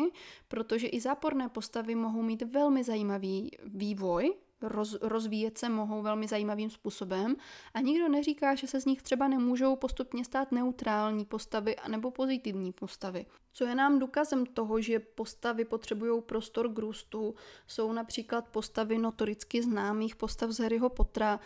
protože 0.47 0.87
i 0.87 1.01
záporné 1.01 1.49
postavy 1.49 1.95
mohou 1.95 2.21
mít 2.21 2.41
velmi 2.41 2.83
zajímavý 2.83 3.51
vývoj, 3.65 4.33
roz, 4.61 4.97
rozvíjet 5.01 5.57
se 5.57 5.69
mohou 5.69 6.01
velmi 6.01 6.27
zajímavým 6.27 6.69
způsobem 6.69 7.35
a 7.73 7.79
nikdo 7.79 8.09
neříká, 8.09 8.55
že 8.55 8.67
se 8.67 8.81
z 8.81 8.85
nich 8.85 9.01
třeba 9.01 9.27
nemůžou 9.27 9.75
postupně 9.75 10.25
stát 10.25 10.51
neutrální 10.51 11.25
postavy 11.25 11.75
nebo 11.87 12.11
pozitivní 12.11 12.71
postavy. 12.71 13.25
Co 13.53 13.63
je 13.63 13.75
nám 13.75 13.99
důkazem 13.99 14.45
toho, 14.45 14.81
že 14.81 14.99
postavy 14.99 15.65
potřebují 15.65 16.21
prostor 16.21 16.73
k 16.73 16.79
růstu, 16.79 17.35
jsou 17.67 17.91
například 17.91 18.47
postavy 18.47 18.97
notoricky 18.97 19.63
známých 19.63 20.15
postav 20.15 20.51
z 20.51 20.59
Harryho 20.59 20.89
Pottera. 20.89 21.39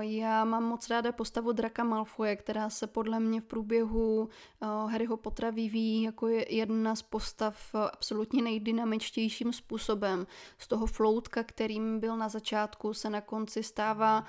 Já 0.00 0.44
mám 0.44 0.64
moc 0.64 0.90
ráda 0.90 1.12
postavu 1.12 1.52
Draka 1.52 1.84
Malfoje, 1.84 2.36
která 2.36 2.70
se 2.70 2.86
podle 2.86 3.20
mě 3.20 3.40
v 3.40 3.44
průběhu 3.44 4.28
Harryho 4.60 5.16
Pottera 5.16 5.50
vyvíjí 5.50 6.02
jako 6.02 6.28
jedna 6.48 6.96
z 6.96 7.02
postav 7.02 7.74
absolutně 7.92 8.42
nejdynamičtějším 8.42 9.52
způsobem. 9.52 10.26
Z 10.58 10.68
toho 10.68 10.86
floutka, 10.86 11.42
kterým 11.42 12.00
byl 12.00 12.16
na 12.16 12.28
začátku, 12.28 12.45
se 12.92 13.10
na 13.10 13.20
konci 13.20 13.62
stává 13.62 14.24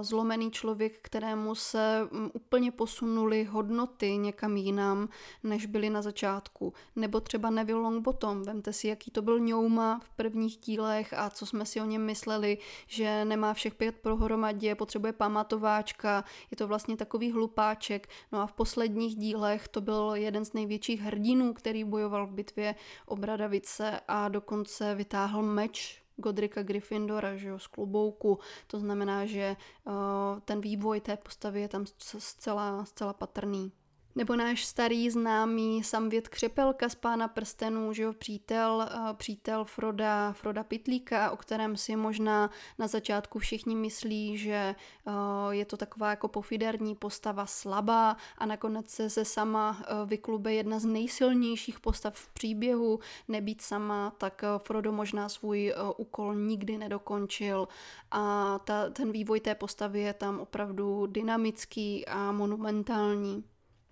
zlomený 0.00 0.50
člověk, 0.50 0.98
kterému 1.02 1.54
se 1.54 2.08
úplně 2.32 2.70
posunuly 2.70 3.44
hodnoty 3.44 4.16
někam 4.16 4.56
jinam, 4.56 5.08
než 5.42 5.66
byly 5.66 5.90
na 5.90 6.02
začátku 6.02 6.20
začátku. 6.20 6.72
Nebo 6.96 7.20
třeba 7.20 7.50
Neville 7.50 7.80
Longbottom, 7.80 8.42
vemte 8.42 8.72
si, 8.72 8.88
jaký 8.88 9.10
to 9.10 9.22
byl 9.22 9.40
ňouma 9.40 10.00
v 10.04 10.10
prvních 10.10 10.56
dílech 10.56 11.12
a 11.12 11.30
co 11.30 11.46
jsme 11.46 11.66
si 11.66 11.80
o 11.80 11.84
něm 11.84 12.02
mysleli, 12.02 12.58
že 12.86 13.24
nemá 13.24 13.54
všech 13.54 13.74
pět 13.74 13.96
prohromadě, 13.96 14.74
potřebuje 14.74 15.12
pamatováčka, 15.12 16.24
je 16.50 16.56
to 16.56 16.66
vlastně 16.66 16.96
takový 16.96 17.32
hlupáček. 17.32 18.08
No 18.32 18.40
a 18.40 18.46
v 18.46 18.52
posledních 18.52 19.16
dílech 19.16 19.68
to 19.68 19.80
byl 19.80 20.12
jeden 20.14 20.44
z 20.44 20.52
největších 20.52 21.00
hrdinů, 21.00 21.54
který 21.54 21.84
bojoval 21.84 22.26
v 22.26 22.32
bitvě 22.32 22.74
o 23.06 23.16
Bradavice 23.16 24.00
a 24.08 24.28
dokonce 24.28 24.94
vytáhl 24.94 25.42
meč 25.42 26.02
Godrika 26.16 26.62
Gryffindora, 26.62 27.36
že 27.36 27.48
jo, 27.48 27.58
z 27.58 27.66
klubouku. 27.66 28.38
To 28.66 28.80
znamená, 28.80 29.26
že 29.26 29.56
uh, 29.84 30.40
ten 30.44 30.60
vývoj 30.60 31.00
té 31.00 31.16
postavy 31.16 31.60
je 31.60 31.68
tam 31.68 31.84
zcela, 31.98 32.84
zcela 32.84 33.12
patrný. 33.12 33.72
Nebo 34.14 34.36
náš 34.36 34.64
starý 34.64 35.10
známý 35.10 35.84
Samvět 35.84 36.28
Křepelka 36.28 36.88
z 36.88 36.94
Pána 36.94 37.28
prstenů, 37.28 37.92
že 37.92 38.02
jo, 38.02 38.12
přítel, 38.12 38.88
uh, 38.94 39.12
přítel 39.12 39.64
Froda, 39.64 40.32
Froda 40.32 40.64
Pitlíka, 40.64 41.30
o 41.30 41.36
kterém 41.36 41.76
si 41.76 41.96
možná 41.96 42.50
na 42.78 42.86
začátku 42.86 43.38
všichni 43.38 43.76
myslí, 43.76 44.38
že 44.38 44.74
uh, 45.06 45.14
je 45.50 45.64
to 45.64 45.76
taková 45.76 46.10
jako 46.10 46.28
pofiderní 46.28 46.94
postava 46.94 47.46
slabá 47.46 48.16
a 48.38 48.46
nakonec 48.46 48.90
se, 48.90 49.10
se 49.10 49.24
sama 49.24 49.70
uh, 49.70 50.08
vyklube 50.08 50.54
jedna 50.54 50.78
z 50.78 50.84
nejsilnějších 50.84 51.80
postav 51.80 52.14
v 52.14 52.28
příběhu, 52.28 52.98
nebýt 53.28 53.62
sama, 53.62 54.12
tak 54.18 54.44
Frodo 54.58 54.92
možná 54.92 55.28
svůj 55.28 55.74
úkol 55.96 56.34
nikdy 56.34 56.78
nedokončil 56.78 57.68
a 58.10 58.58
ta, 58.58 58.90
ten 58.90 59.12
vývoj 59.12 59.40
té 59.40 59.54
postavy 59.54 60.00
je 60.00 60.14
tam 60.14 60.40
opravdu 60.40 61.06
dynamický 61.06 62.06
a 62.06 62.32
monumentální. 62.32 63.44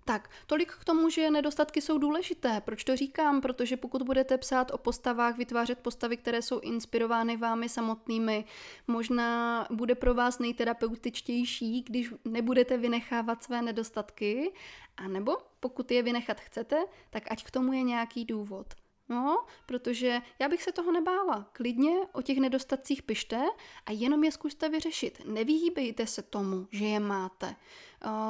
Tak, 0.09 0.29
tolik 0.45 0.71
k 0.71 0.83
tomu, 0.83 1.09
že 1.09 1.31
nedostatky 1.31 1.81
jsou 1.81 1.97
důležité. 1.97 2.61
Proč 2.61 2.83
to 2.83 2.95
říkám? 2.95 3.41
Protože 3.41 3.77
pokud 3.77 4.01
budete 4.01 4.37
psát 4.37 4.71
o 4.71 4.77
postavách, 4.77 5.37
vytvářet 5.37 5.79
postavy, 5.79 6.17
které 6.17 6.41
jsou 6.41 6.59
inspirovány 6.59 7.37
vámi 7.37 7.69
samotnými, 7.69 8.45
možná 8.87 9.67
bude 9.71 9.95
pro 9.95 10.13
vás 10.13 10.39
nejterapeutičtější, 10.39 11.81
když 11.81 12.13
nebudete 12.25 12.77
vynechávat 12.77 13.43
své 13.43 13.61
nedostatky, 13.61 14.53
a 14.97 15.07
nebo 15.07 15.37
pokud 15.59 15.91
je 15.91 16.03
vynechat 16.03 16.39
chcete, 16.39 16.85
tak 17.09 17.31
ať 17.31 17.43
k 17.43 17.51
tomu 17.51 17.73
je 17.73 17.83
nějaký 17.83 18.25
důvod. 18.25 18.67
No, 19.09 19.45
protože 19.65 20.21
já 20.39 20.49
bych 20.49 20.63
se 20.63 20.71
toho 20.71 20.91
nebála. 20.91 21.49
Klidně 21.53 21.91
o 22.13 22.21
těch 22.21 22.37
nedostatcích 22.37 23.03
pište 23.03 23.41
a 23.85 23.91
jenom 23.91 24.23
je 24.23 24.31
zkuste 24.31 24.69
vyřešit. 24.69 25.21
Nevyhýbejte 25.25 26.07
se 26.07 26.21
tomu, 26.21 26.67
že 26.71 26.85
je 26.85 26.99
máte. 26.99 27.55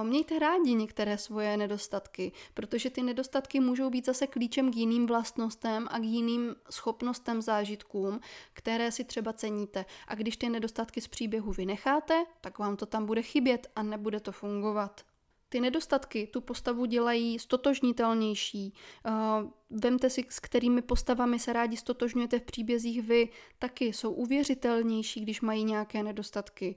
Mějte 0.04 0.40
rádi 0.40 0.74
některé 0.74 1.18
svoje 1.18 1.58
nedostatky, 1.58 2.32
protože 2.54 2.90
ty 2.90 3.04
nedostatky 3.04 3.60
můžou 3.60 3.90
být 3.90 4.06
zase 4.06 4.28
klíčem 4.28 4.72
k 4.72 4.76
jiným 4.76 5.08
vlastnostem 5.08 5.88
a 5.92 6.00
k 6.00 6.04
jiným 6.04 6.56
schopnostem, 6.70 7.42
zážitkům, 7.42 8.20
které 8.54 8.92
si 8.92 9.04
třeba 9.04 9.34
ceníte. 9.34 9.86
A 10.08 10.16
když 10.16 10.38
ty 10.38 10.50
nedostatky 10.50 11.02
z 11.02 11.08
příběhu 11.08 11.52
vynecháte, 11.52 12.26
tak 12.42 12.60
vám 12.60 12.78
to 12.78 12.86
tam 12.86 13.06
bude 13.06 13.22
chybět 13.22 13.68
a 13.76 13.84
nebude 13.84 14.20
to 14.20 14.32
fungovat. 14.32 15.02
Ty 15.50 15.60
nedostatky 15.60 16.28
tu 16.28 16.42
postavu 16.42 16.86
dělají 16.86 17.40
stotožnitelnější. 17.40 18.74
Vemte 19.72 20.10
si, 20.10 20.26
s 20.30 20.40
kterými 20.40 20.82
postavami 20.82 21.40
se 21.40 21.54
rádi 21.54 21.78
stotožňujete 21.78 22.40
v 22.40 22.44
příbězích 22.44 23.02
vy, 23.02 23.30
taky 23.60 23.86
jsou 23.86 24.12
uvěřitelnější, 24.12 25.22
když 25.22 25.42
mají 25.42 25.64
nějaké 25.64 26.04
nedostatky. 26.04 26.76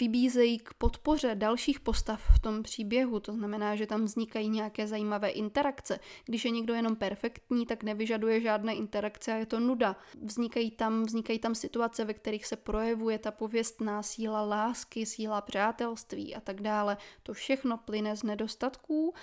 Vybízejí 0.00 0.58
k 0.58 0.74
podpoře 0.74 1.34
dalších 1.34 1.80
postav 1.80 2.22
v 2.34 2.38
tom 2.38 2.62
příběhu, 2.62 3.20
to 3.20 3.32
znamená, 3.32 3.76
že 3.76 3.86
tam 3.86 4.04
vznikají 4.04 4.48
nějaké 4.48 4.86
zajímavé 4.86 5.28
interakce. 5.28 5.98
Když 6.24 6.44
je 6.44 6.50
někdo 6.50 6.74
jenom 6.74 6.96
perfektní, 6.96 7.66
tak 7.66 7.82
nevyžaduje 7.82 8.40
žádné 8.40 8.74
interakce 8.74 9.32
a 9.32 9.36
je 9.36 9.46
to 9.46 9.60
nuda. 9.60 9.96
Vznikají 10.22 10.70
tam, 10.70 11.02
vznikají 11.02 11.38
tam 11.38 11.54
situace, 11.54 12.04
ve 12.04 12.14
kterých 12.14 12.46
se 12.46 12.56
projevuje 12.56 13.18
ta 13.18 13.30
pověstná 13.30 14.02
síla 14.02 14.42
lásky, 14.42 15.06
síla 15.06 15.40
přátelství 15.40 16.34
a 16.34 16.40
tak 16.40 16.60
dále. 16.60 16.96
To 17.22 17.32
všechno 17.32 17.78
plyne 17.78 18.16
z 18.16 18.22
nedostatků 18.22 19.14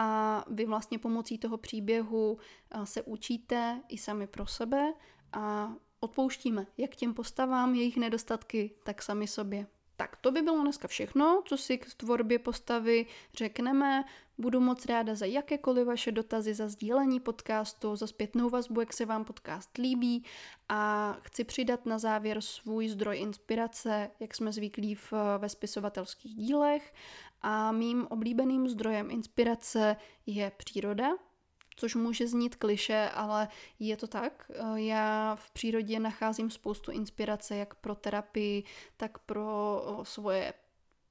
a 0.00 0.44
vy 0.50 0.66
vlastně 0.66 0.98
pomocí 0.98 1.38
toho 1.38 1.58
příběhu 1.58 2.38
se 2.84 3.02
učíte 3.02 3.82
i 3.88 3.98
sami 3.98 4.26
pro 4.26 4.46
sebe 4.46 4.94
a 5.32 5.72
odpouštíme 6.00 6.66
jak 6.76 6.96
těm 6.96 7.14
postavám 7.14 7.74
jejich 7.74 7.96
nedostatky, 7.96 8.70
tak 8.82 9.02
sami 9.02 9.26
sobě. 9.26 9.66
Tak 9.96 10.16
to 10.16 10.32
by 10.32 10.42
bylo 10.42 10.62
dneska 10.62 10.88
všechno, 10.88 11.42
co 11.44 11.56
si 11.56 11.78
k 11.78 11.94
tvorbě 11.94 12.38
postavy 12.38 13.06
řekneme. 13.34 14.04
Budu 14.38 14.60
moc 14.60 14.86
ráda 14.86 15.14
za 15.14 15.26
jakékoliv 15.26 15.86
vaše 15.86 16.12
dotazy, 16.12 16.54
za 16.54 16.68
sdílení 16.68 17.20
podcastu, 17.20 17.96
za 17.96 18.06
zpětnou 18.06 18.50
vazbu, 18.50 18.80
jak 18.80 18.92
se 18.92 19.06
vám 19.06 19.24
podcast 19.24 19.78
líbí 19.78 20.24
a 20.68 21.12
chci 21.22 21.44
přidat 21.44 21.86
na 21.86 21.98
závěr 21.98 22.40
svůj 22.40 22.88
zdroj 22.88 23.18
inspirace, 23.18 24.10
jak 24.20 24.34
jsme 24.34 24.52
zvyklí 24.52 24.94
v, 24.94 25.12
ve 25.38 25.48
spisovatelských 25.48 26.34
dílech 26.34 26.94
a 27.42 27.72
mým 27.72 28.06
oblíbeným 28.10 28.68
zdrojem 28.68 29.10
inspirace 29.10 29.96
je 30.26 30.52
příroda, 30.56 31.08
což 31.76 31.94
může 31.94 32.28
znít 32.28 32.56
kliše, 32.56 33.10
ale 33.14 33.48
je 33.78 33.96
to 33.96 34.06
tak. 34.06 34.50
Já 34.74 35.36
v 35.40 35.50
přírodě 35.50 36.00
nacházím 36.00 36.50
spoustu 36.50 36.90
inspirace 36.92 37.56
jak 37.56 37.74
pro 37.74 37.94
terapii, 37.94 38.64
tak 38.96 39.18
pro 39.18 39.82
svoje 40.02 40.54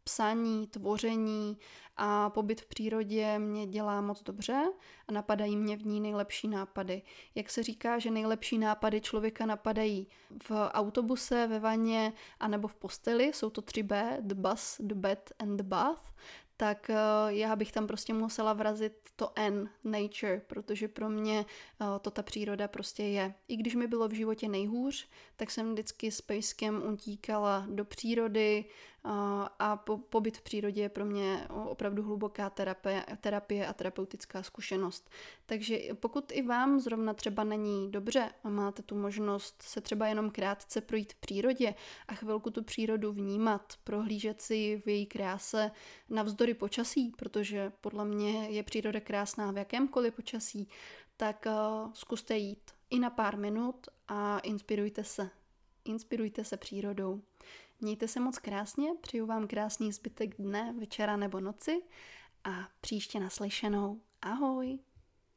psaní, 0.07 0.67
tvoření 0.67 1.57
a 1.97 2.29
pobyt 2.29 2.61
v 2.61 2.65
přírodě 2.65 3.39
mě 3.39 3.67
dělá 3.67 4.01
moc 4.01 4.23
dobře 4.23 4.63
a 5.07 5.11
napadají 5.11 5.57
mě 5.57 5.77
v 5.77 5.85
ní 5.85 6.01
nejlepší 6.01 6.47
nápady. 6.47 7.01
Jak 7.35 7.49
se 7.49 7.63
říká, 7.63 7.99
že 7.99 8.11
nejlepší 8.11 8.57
nápady 8.57 9.01
člověka 9.01 9.45
napadají 9.45 10.07
v 10.43 10.51
autobuse, 10.51 11.47
ve 11.47 11.59
vaně 11.59 12.13
a 12.39 12.47
nebo 12.47 12.67
v 12.67 12.75
posteli, 12.75 13.23
jsou 13.33 13.49
to 13.49 13.61
tři 13.61 13.83
B, 13.83 14.17
the 14.21 14.35
bus, 14.35 14.77
the 14.79 14.95
bed 14.95 15.31
and 15.39 15.57
the 15.57 15.63
bath, 15.63 16.13
tak 16.57 16.89
uh, 16.89 16.95
já 17.31 17.55
bych 17.55 17.71
tam 17.71 17.87
prostě 17.87 18.13
musela 18.13 18.53
vrazit 18.53 18.93
to 19.15 19.31
N, 19.35 19.69
nature, 19.83 20.41
protože 20.47 20.87
pro 20.87 21.09
mě 21.09 21.45
uh, 21.81 21.87
to 22.01 22.11
ta 22.11 22.23
příroda 22.23 22.67
prostě 22.67 23.03
je. 23.03 23.33
I 23.47 23.55
když 23.55 23.75
mi 23.75 23.87
bylo 23.87 24.07
v 24.07 24.15
životě 24.15 24.47
nejhůř, 24.47 25.09
tak 25.35 25.51
jsem 25.51 25.73
vždycky 25.73 26.11
s 26.11 26.21
pejskem 26.21 26.83
utíkala 26.93 27.65
do 27.69 27.85
přírody, 27.85 28.65
a 29.59 29.75
po, 29.75 29.97
pobyt 29.97 30.37
v 30.37 30.41
přírodě 30.41 30.81
je 30.81 30.89
pro 30.89 31.05
mě 31.05 31.47
opravdu 31.49 32.03
hluboká 32.03 32.49
terapie, 32.49 33.05
terapie 33.21 33.67
a 33.67 33.73
terapeutická 33.73 34.43
zkušenost. 34.43 35.09
Takže 35.45 35.79
pokud 35.93 36.31
i 36.31 36.41
vám 36.41 36.79
zrovna 36.79 37.13
třeba 37.13 37.43
není 37.43 37.91
dobře 37.91 38.31
a 38.43 38.49
máte 38.49 38.81
tu 38.81 38.95
možnost 38.95 39.61
se 39.61 39.81
třeba 39.81 40.07
jenom 40.07 40.31
krátce 40.31 40.81
projít 40.81 41.13
v 41.13 41.15
přírodě 41.15 41.75
a 42.07 42.13
chvilku 42.13 42.51
tu 42.51 42.63
přírodu 42.63 43.11
vnímat, 43.11 43.73
prohlížet 43.83 44.41
si 44.41 44.81
v 44.85 44.87
její 44.87 45.05
kráse 45.05 45.71
navzdory 46.09 46.53
počasí, 46.53 47.11
protože 47.17 47.71
podle 47.81 48.05
mě 48.05 48.49
je 48.49 48.63
příroda 48.63 48.99
krásná 48.99 49.51
v 49.51 49.57
jakémkoliv 49.57 50.13
počasí, 50.13 50.69
tak 51.17 51.45
uh, 51.45 51.91
zkuste 51.93 52.37
jít 52.37 52.71
i 52.89 52.99
na 52.99 53.09
pár 53.09 53.37
minut 53.37 53.87
a 54.07 54.39
inspirujte 54.39 55.03
se. 55.03 55.29
Inspirujte 55.85 56.43
se 56.43 56.57
přírodou. 56.57 57.21
Mějte 57.79 58.07
se 58.07 58.19
moc 58.19 58.37
krásně, 58.37 58.89
přeju 59.01 59.25
vám 59.25 59.47
krásný 59.47 59.91
zbytek 59.91 60.35
dne, 60.41 60.73
večera 60.79 61.17
nebo 61.17 61.39
noci 61.39 61.81
a 62.43 62.69
příště 62.81 63.19
naslyšenou. 63.19 64.01
Ahoj! 64.21 64.79